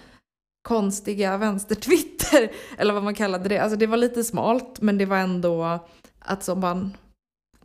[0.63, 3.59] konstiga vänstertwitter, eller vad man kallade det.
[3.59, 5.81] Alltså det var lite smalt, men det var ändå
[6.19, 6.97] att som man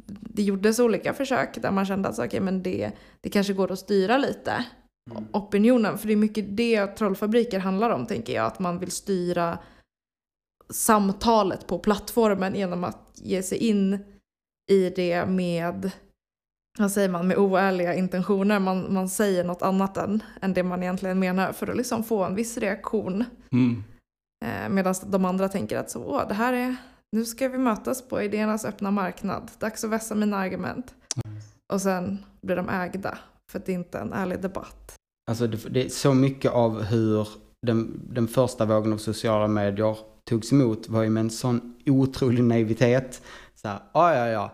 [0.09, 2.91] det gjordes olika försök där man kände att okay, men det,
[3.21, 4.65] det kanske går att styra lite
[5.11, 5.23] mm.
[5.33, 5.97] opinionen.
[5.97, 8.45] För det är mycket det trollfabriker handlar om tänker jag.
[8.45, 9.59] Att man vill styra
[10.69, 13.99] samtalet på plattformen genom att ge sig in
[14.71, 15.91] i det med
[16.79, 18.59] vad säger man, med oärliga intentioner.
[18.59, 22.23] Man, man säger något annat än, än det man egentligen menar för att liksom få
[22.23, 23.25] en viss reaktion.
[23.51, 23.83] Mm.
[24.45, 26.75] Eh, Medan de andra tänker att så, Åh, det här är,
[27.11, 29.51] nu ska vi mötas på idéernas öppna marknad.
[29.59, 30.95] Dags att vässa mina argument.
[31.25, 31.39] Mm.
[31.73, 33.17] Och sen blir de ägda
[33.51, 34.95] för att det inte är en ärlig debatt.
[35.29, 37.27] Alltså det, det är så mycket av hur
[37.67, 39.97] den, den första vågen av sociala medier
[40.29, 43.21] togs emot var ju med en sån otrolig naivitet.
[43.55, 44.51] Så här, ja, ja, ja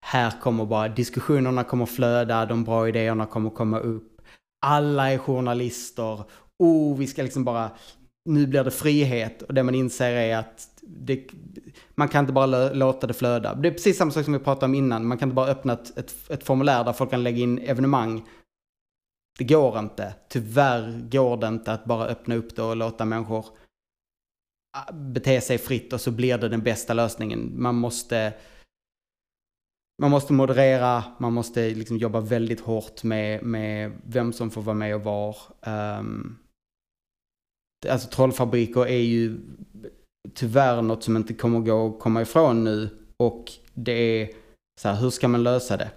[0.00, 4.20] här kommer bara diskussionerna kommer flöda, de bra idéerna kommer komma upp.
[4.66, 6.24] Alla är journalister.
[6.58, 7.70] Oh, vi ska liksom bara,
[8.24, 9.42] nu blir det frihet.
[9.42, 11.26] Och det man inser är att det,
[11.94, 13.54] man kan inte bara låta det flöda.
[13.54, 15.06] Det är precis samma sak som vi pratade om innan.
[15.06, 18.28] Man kan inte bara öppna ett, ett, ett formulär där folk kan lägga in evenemang.
[19.38, 20.14] Det går inte.
[20.28, 23.46] Tyvärr går det inte att bara öppna upp det och låta människor
[24.76, 27.62] ah, bete sig fritt och så blir det den bästa lösningen.
[27.62, 28.32] Man måste
[30.00, 34.76] man måste moderera, man måste liksom jobba väldigt hårt med, med vem som får vara
[34.76, 35.36] med och var.
[35.66, 36.38] Um,
[37.88, 39.40] alltså trollfabriker är ju
[40.34, 42.88] tyvärr något som inte kommer gå att komma ifrån nu.
[43.16, 44.30] Och det är
[44.80, 45.90] så här, hur ska man lösa det?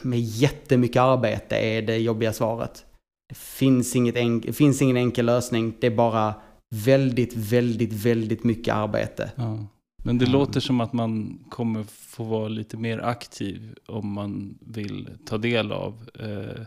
[0.00, 2.84] Med jättemycket arbete är det jobbiga svaret.
[3.28, 6.34] Det finns, inget enk- det finns ingen enkel lösning, det är bara
[6.74, 9.32] väldigt, väldigt, väldigt mycket arbete.
[9.36, 9.66] Mm.
[10.04, 10.32] Men det mm.
[10.38, 15.72] låter som att man kommer få vara lite mer aktiv om man vill ta del
[15.72, 16.62] av eh,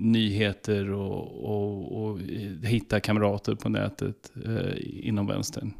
[0.00, 2.18] nyheter och, och, och,
[2.62, 5.72] hitta kamrater på nätet eh, inom vänstern.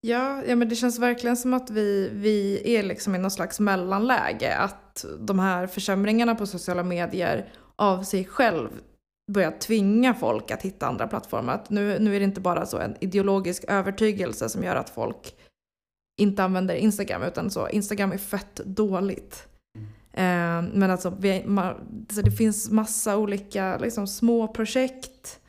[0.00, 3.60] Ja, ja, men det känns verkligen som att vi, vi är liksom i någon slags
[3.60, 4.56] mellanläge.
[4.56, 8.68] Att de här försämringarna på sociala medier av sig själv
[9.32, 11.54] börjar tvinga folk att hitta andra plattformar.
[11.54, 15.34] Att nu, nu är det inte bara så en ideologisk övertygelse som gör att folk
[16.18, 19.48] inte använder Instagram utan så Instagram är fett dåligt.
[19.78, 19.88] Mm.
[20.12, 21.74] Eh, men alltså, vi, ma,
[22.10, 25.40] så det finns massa olika liksom, små projekt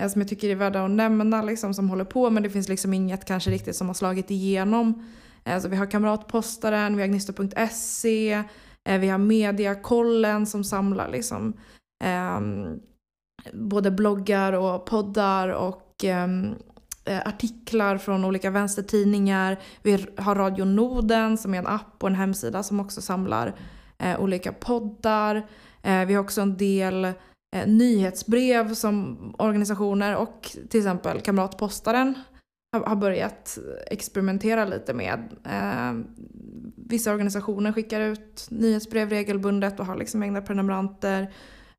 [0.00, 2.68] eh, som jag tycker är värda att nämna liksom, som håller på men det finns
[2.68, 5.06] liksom inget kanske riktigt som har slagit igenom.
[5.44, 8.32] Eh, alltså, vi har Kamratpostaren, vi har Gnista.se,
[8.88, 11.52] eh, vi har Mediakollen som samlar liksom,
[12.04, 12.80] ehm,
[13.52, 16.67] både bloggar och poddar och ehm, Eh,
[17.24, 19.58] artiklar från olika vänstertidningar.
[19.82, 23.54] Vi har Radio Noden som är en app och en hemsida som också samlar
[23.98, 25.46] eh, olika poddar.
[25.82, 32.14] Eh, vi har också en del eh, nyhetsbrev som organisationer och till exempel Kamratpostaren
[32.72, 35.36] har, börjat experimentera lite med.
[35.44, 35.92] Eh,
[36.76, 41.32] vissa organisationer skickar ut nyhetsbrev regelbundet och har liksom egna prenumeranter.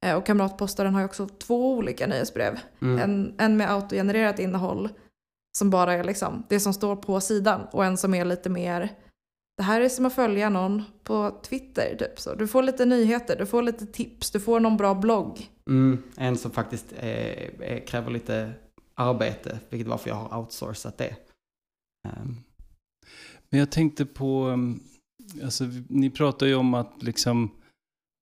[0.05, 2.59] Eh, och Kamratpostaren har ju också två olika nyhetsbrev.
[2.81, 2.99] Mm.
[2.99, 4.89] En, en med autogenererat innehåll
[5.57, 8.95] som bara är liksom det som står på sidan och en som är lite mer
[9.59, 11.95] det här är som att följa någon på Twitter.
[11.99, 12.19] Typ.
[12.19, 15.49] Så du får lite nyheter, du får lite tips, du får någon bra blogg.
[15.69, 18.53] Mm, en som faktiskt är, kräver lite
[18.95, 21.15] arbete, vilket är varför jag har outsourcat det.
[22.07, 22.37] Um,
[23.49, 24.83] Men jag tänkte på, um,
[25.43, 27.51] alltså, ni pratar ju om att liksom,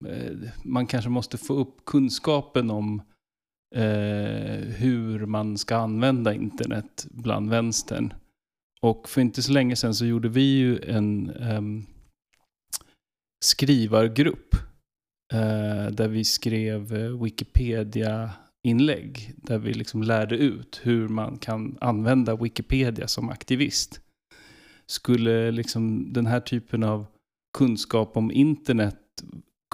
[0.05, 3.01] eh, man kanske måste få upp kunskapen om
[3.75, 8.13] eh, hur man ska använda internet bland vänstern.
[8.81, 11.61] Och för inte så länge sedan så gjorde vi ju en eh,
[13.45, 14.55] skrivargrupp
[15.33, 19.33] eh, där vi skrev eh, Wikipedia-inlägg.
[19.37, 24.01] Där vi liksom lärde ut hur man kan använda Wikipedia som aktivist.
[24.85, 27.05] Skulle liksom den här typen av
[27.57, 28.99] kunskap om internet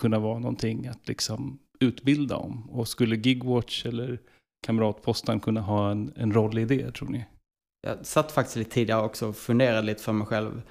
[0.01, 2.69] kunna vara någonting att liksom utbilda om?
[2.69, 4.19] Och skulle Gigwatch eller
[4.65, 7.25] Kamratpostan kunna ha en, en roll i det, tror ni?
[7.83, 10.61] jag satt faktiskt lite tidigare också och funderade lite för mig själv.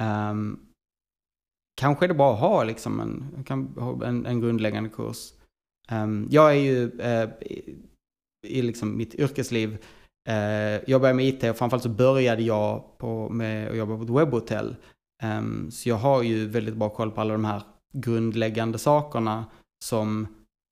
[0.00, 0.66] Um,
[1.80, 3.44] kanske är det bra att ha liksom en,
[4.04, 5.32] en, en grundläggande kurs.
[5.90, 7.76] Um, jag är ju uh, i,
[8.46, 9.70] i liksom mitt yrkesliv,
[10.28, 14.02] uh, jag började med IT och framförallt så började jag på, med att jobba på
[14.02, 14.76] ett webbhotell.
[15.22, 17.62] Um, så jag har ju väldigt bra koll på alla de här
[17.92, 19.44] grundläggande sakerna
[19.84, 20.26] som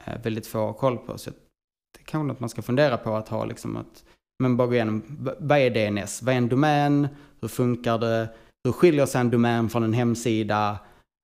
[0.05, 1.19] Eh, väldigt få har koll på.
[1.19, 4.05] Så det är kanske något man ska fundera på att ha liksom att
[4.43, 5.03] men bara gå igenom,
[5.39, 6.23] vad är DNS?
[6.23, 7.09] Vad är en domän?
[7.41, 8.35] Hur funkar det?
[8.65, 10.79] Hur skiljer sig en domän från en hemsida?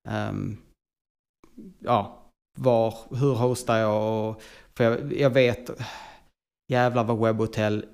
[0.09, 0.59] Um,
[1.79, 4.29] ja, var, hur hostar jag?
[4.29, 4.43] Och,
[4.76, 5.70] för jag, jag vet,
[6.72, 7.87] jävlar vad webbhotell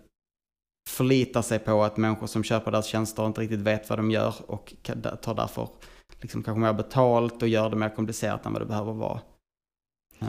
[0.88, 4.34] förlitar sig på att människor som köper deras tjänster inte riktigt vet vad de gör
[4.46, 4.74] och
[5.22, 5.68] tar därför
[6.20, 9.20] liksom kanske mer betalt och gör det mer komplicerat än vad det behöver vara.
[10.18, 10.26] Ja.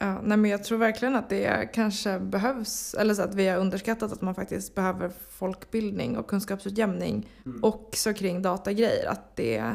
[0.00, 3.58] Ja, nej men jag tror verkligen att det kanske behövs, eller så att vi har
[3.58, 7.64] underskattat att man faktiskt behöver folkbildning och kunskapsutjämning mm.
[7.64, 9.08] också kring datagrejer.
[9.08, 9.74] Att det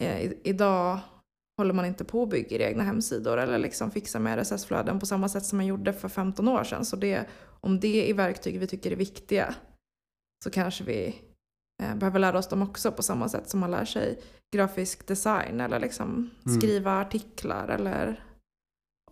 [0.00, 0.98] eh, idag
[1.58, 5.28] håller man inte på och bygger egna hemsidor eller liksom fixar med RSS-flöden på samma
[5.28, 6.84] sätt som man gjorde för 15 år sedan.
[6.84, 7.26] Så det,
[7.60, 9.54] om det är verktyg vi tycker är viktiga
[10.44, 11.22] så kanske vi
[11.82, 14.22] eh, behöver lära oss dem också på samma sätt som man lär sig
[14.56, 16.60] grafisk design eller liksom mm.
[16.60, 18.24] skriva artiklar eller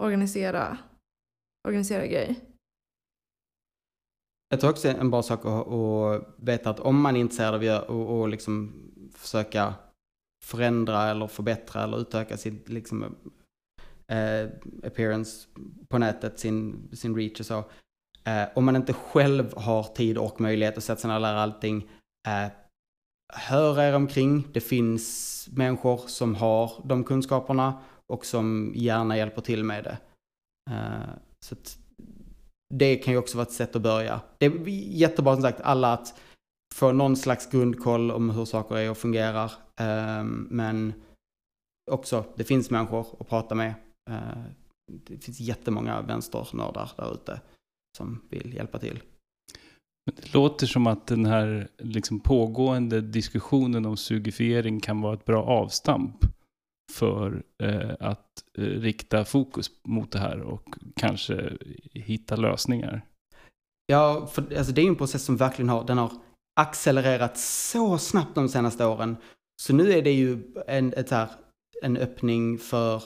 [0.01, 0.79] organisera,
[1.69, 2.37] organisera grejer.
[4.49, 7.77] Jag tror också en bra sak att, att veta att om man är intresserad av
[7.77, 8.73] att och, och liksom
[9.15, 9.75] försöka
[10.45, 13.17] förändra eller förbättra eller utöka sin liksom,
[14.09, 14.51] eh,
[14.85, 15.49] appearance
[15.89, 17.65] på nätet, sin, sin reach och så.
[18.25, 21.43] Eh, om man inte själv har tid och möjlighet att sätta sig ner och lära
[21.43, 21.91] allting,
[22.29, 22.53] eh,
[23.33, 24.49] hör er omkring.
[24.53, 29.99] Det finns människor som har de kunskaperna och som gärna hjälper till med det.
[30.71, 31.11] Uh,
[31.45, 31.57] så
[32.75, 34.21] det kan ju också vara ett sätt att börja.
[34.39, 36.21] Det är jättebra som sagt alla att
[36.75, 39.53] få någon slags grundkoll om hur saker är och fungerar.
[39.81, 40.93] Uh, men
[41.91, 43.75] också, det finns människor att prata med.
[44.11, 44.45] Uh,
[44.93, 47.41] det finns jättemånga vänsternördar där ute
[47.99, 49.01] som vill hjälpa till.
[50.17, 55.43] Det låter som att den här liksom pågående diskussionen om sugifiering kan vara ett bra
[55.43, 56.25] avstamp
[56.91, 61.53] för eh, att eh, rikta fokus mot det här och kanske
[61.93, 63.03] hitta lösningar.
[63.87, 66.13] Ja, för alltså, det är ju en process som verkligen har, den har
[66.61, 69.17] accelererat så snabbt de senaste åren.
[69.63, 71.29] Så nu är det ju en, ett här,
[71.83, 73.03] en öppning för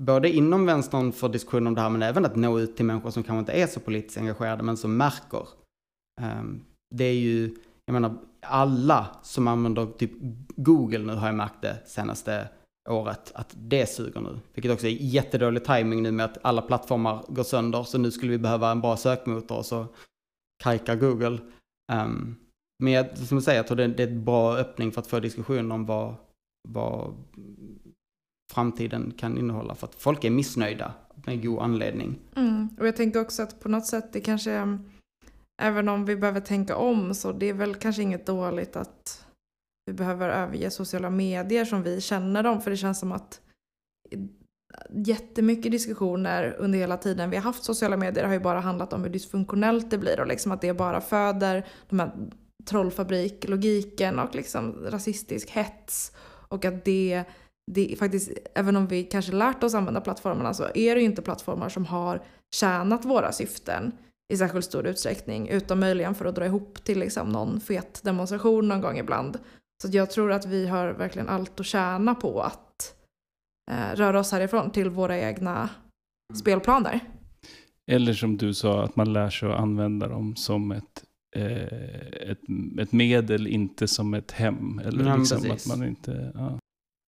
[0.00, 3.10] både inom vänstern för diskussion om det här men även att nå ut till människor
[3.10, 5.48] som kanske inte är så politiskt engagerade men som märker.
[6.22, 6.64] Um,
[6.94, 10.12] det är ju, jag menar, alla som använder typ
[10.56, 12.48] Google nu har jag märkt det senaste
[12.88, 14.40] året att det suger nu.
[14.54, 17.82] Vilket också är jättedålig timing nu med att alla plattformar går sönder.
[17.82, 19.86] Så nu skulle vi behöva en bra sökmotor och så
[20.62, 21.38] kajkar Google.
[21.92, 22.36] Um,
[22.82, 25.06] men jag, som jag säger, jag tror det, det är en bra öppning för att
[25.06, 26.14] få diskussion om vad,
[26.68, 27.14] vad
[28.52, 29.74] framtiden kan innehålla.
[29.74, 30.92] För att folk är missnöjda
[31.26, 32.18] med god anledning.
[32.36, 32.68] Mm.
[32.78, 34.78] Och jag tänker också att på något sätt det kanske,
[35.62, 39.26] även om vi behöver tänka om så det är väl kanske inget dåligt att
[39.86, 42.60] vi behöver överge sociala medier som vi känner dem.
[42.60, 43.40] För det känns som att
[44.90, 49.02] jättemycket diskussioner under hela tiden vi har haft sociala medier har ju bara handlat om
[49.02, 52.12] hur dysfunktionellt det blir och liksom att det bara föder de här
[52.64, 56.12] trollfabriklogiken och liksom rasistisk hets.
[56.48, 57.24] Och att det,
[57.72, 61.22] det faktiskt, även om vi kanske lärt oss använda plattformarna så är det ju inte
[61.22, 62.22] plattformar som har
[62.54, 63.92] tjänat våra syften
[64.32, 65.48] i särskilt stor utsträckning.
[65.48, 69.38] utan möjligen för att dra ihop till liksom någon fet demonstration någon gång ibland.
[69.82, 72.96] Så jag tror att vi har verkligen allt att tjäna på att
[73.70, 75.68] eh, röra oss härifrån till våra egna
[76.34, 77.00] spelplaner.
[77.90, 81.04] Eller som du sa, att man lär sig att använda dem som ett,
[81.36, 82.40] eh, ett,
[82.80, 84.78] ett medel, inte som ett hem.
[84.78, 85.72] Eller Ja, liksom precis.
[85.72, 86.32] att man inte...
[86.34, 86.58] Ja.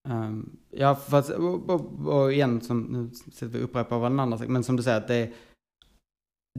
[0.09, 4.19] Um, ja, fast, och, och, och igen, som, nu sitter vi och upprepar vad den
[4.19, 5.31] andra sagt, men som du säger att det,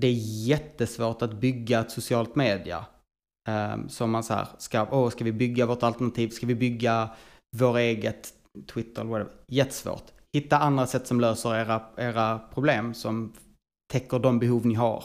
[0.00, 2.86] det är jättesvårt att bygga ett socialt media.
[3.49, 7.11] Um, som man så här, ska, åh, ska vi bygga vårt alternativ, ska vi bygga
[7.57, 8.32] vår eget
[8.74, 9.32] Twitter eller whatever.
[9.49, 10.05] Jättesvårt.
[10.32, 13.32] Hitta andra sätt som löser era, era problem, som
[13.92, 15.05] täcker de behov ni har.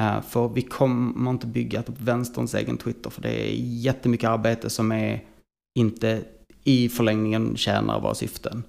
[0.00, 4.70] Uh, för vi kommer inte bygga typ vänsterns egen Twitter, för det är jättemycket arbete
[4.70, 5.24] som är
[5.78, 6.24] inte
[6.64, 8.62] i förlängningen tjänar våra syften.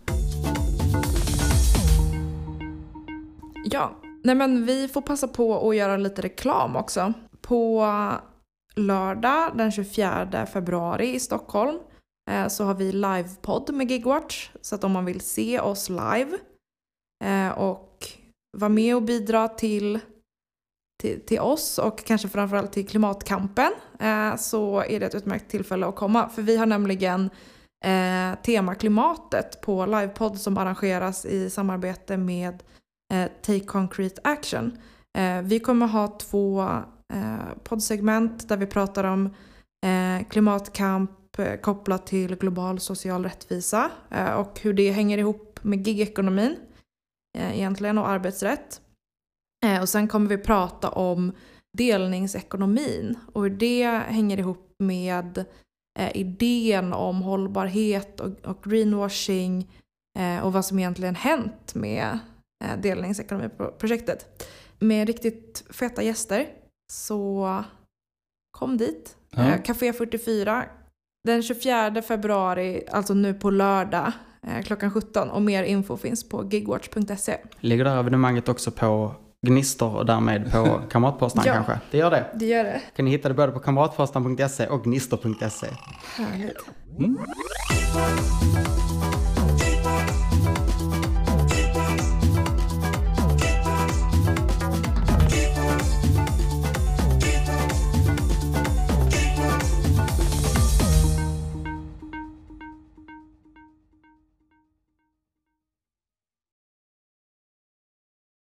[3.66, 3.91] Ja,
[4.24, 7.14] nej men vi får passa på att göra lite reklam också.
[7.41, 7.86] På
[8.76, 11.80] lördag den 24 februari i Stockholm
[12.32, 14.49] eh, så har vi livepodd med Gigwatch.
[14.61, 16.38] Så att om man vill se oss live
[17.24, 18.07] eh, och
[18.57, 19.99] vara med och bidra till,
[21.01, 25.86] till, till oss och kanske framförallt till klimatkampen eh, så är det ett utmärkt tillfälle
[25.86, 26.30] att komma.
[26.30, 27.30] För vi har nämligen
[27.86, 32.63] eh, tema klimatet på livepodd som arrangeras i samarbete med
[33.13, 34.78] eh, Take Concrete Action.
[35.17, 36.69] Eh, vi kommer ha två
[37.14, 39.26] eh, poddsegment där vi pratar om
[39.86, 45.88] eh, klimatkamp eh, kopplat till global social rättvisa eh, och hur det hänger ihop med
[45.88, 46.56] gigekonomin
[47.38, 48.82] eh, egentligen och arbetsrätt.
[49.66, 51.32] Eh, och sen kommer vi prata om
[51.78, 55.45] delningsekonomin och hur det hänger ihop med
[55.99, 59.72] eh, idén om hållbarhet och, och greenwashing
[60.20, 62.20] eh, och vad som egentligen hänt med
[62.64, 64.45] eh, delningsekonomiprojektet.
[64.80, 66.47] Med riktigt feta gäster.
[66.92, 67.64] Så
[68.58, 69.16] kom dit.
[69.30, 69.44] Ja.
[69.44, 70.66] Eh, Café 44
[71.28, 74.12] den 24 februari, alltså nu på lördag
[74.48, 77.38] eh, klockan 17 och mer info finns på gigwatch.se.
[77.60, 79.16] Ligger det här evenemanget också på
[79.48, 81.54] Gnistor och därmed på Kamratpostan Ja.
[81.54, 81.80] kanske?
[81.92, 82.26] Det gör det.
[82.36, 82.82] Det gör det.
[82.96, 85.68] Kan ni hitta det både på kamratpostan.se och gnistor.se.
[86.18, 86.58] Härligt.
[87.00, 87.18] Mm.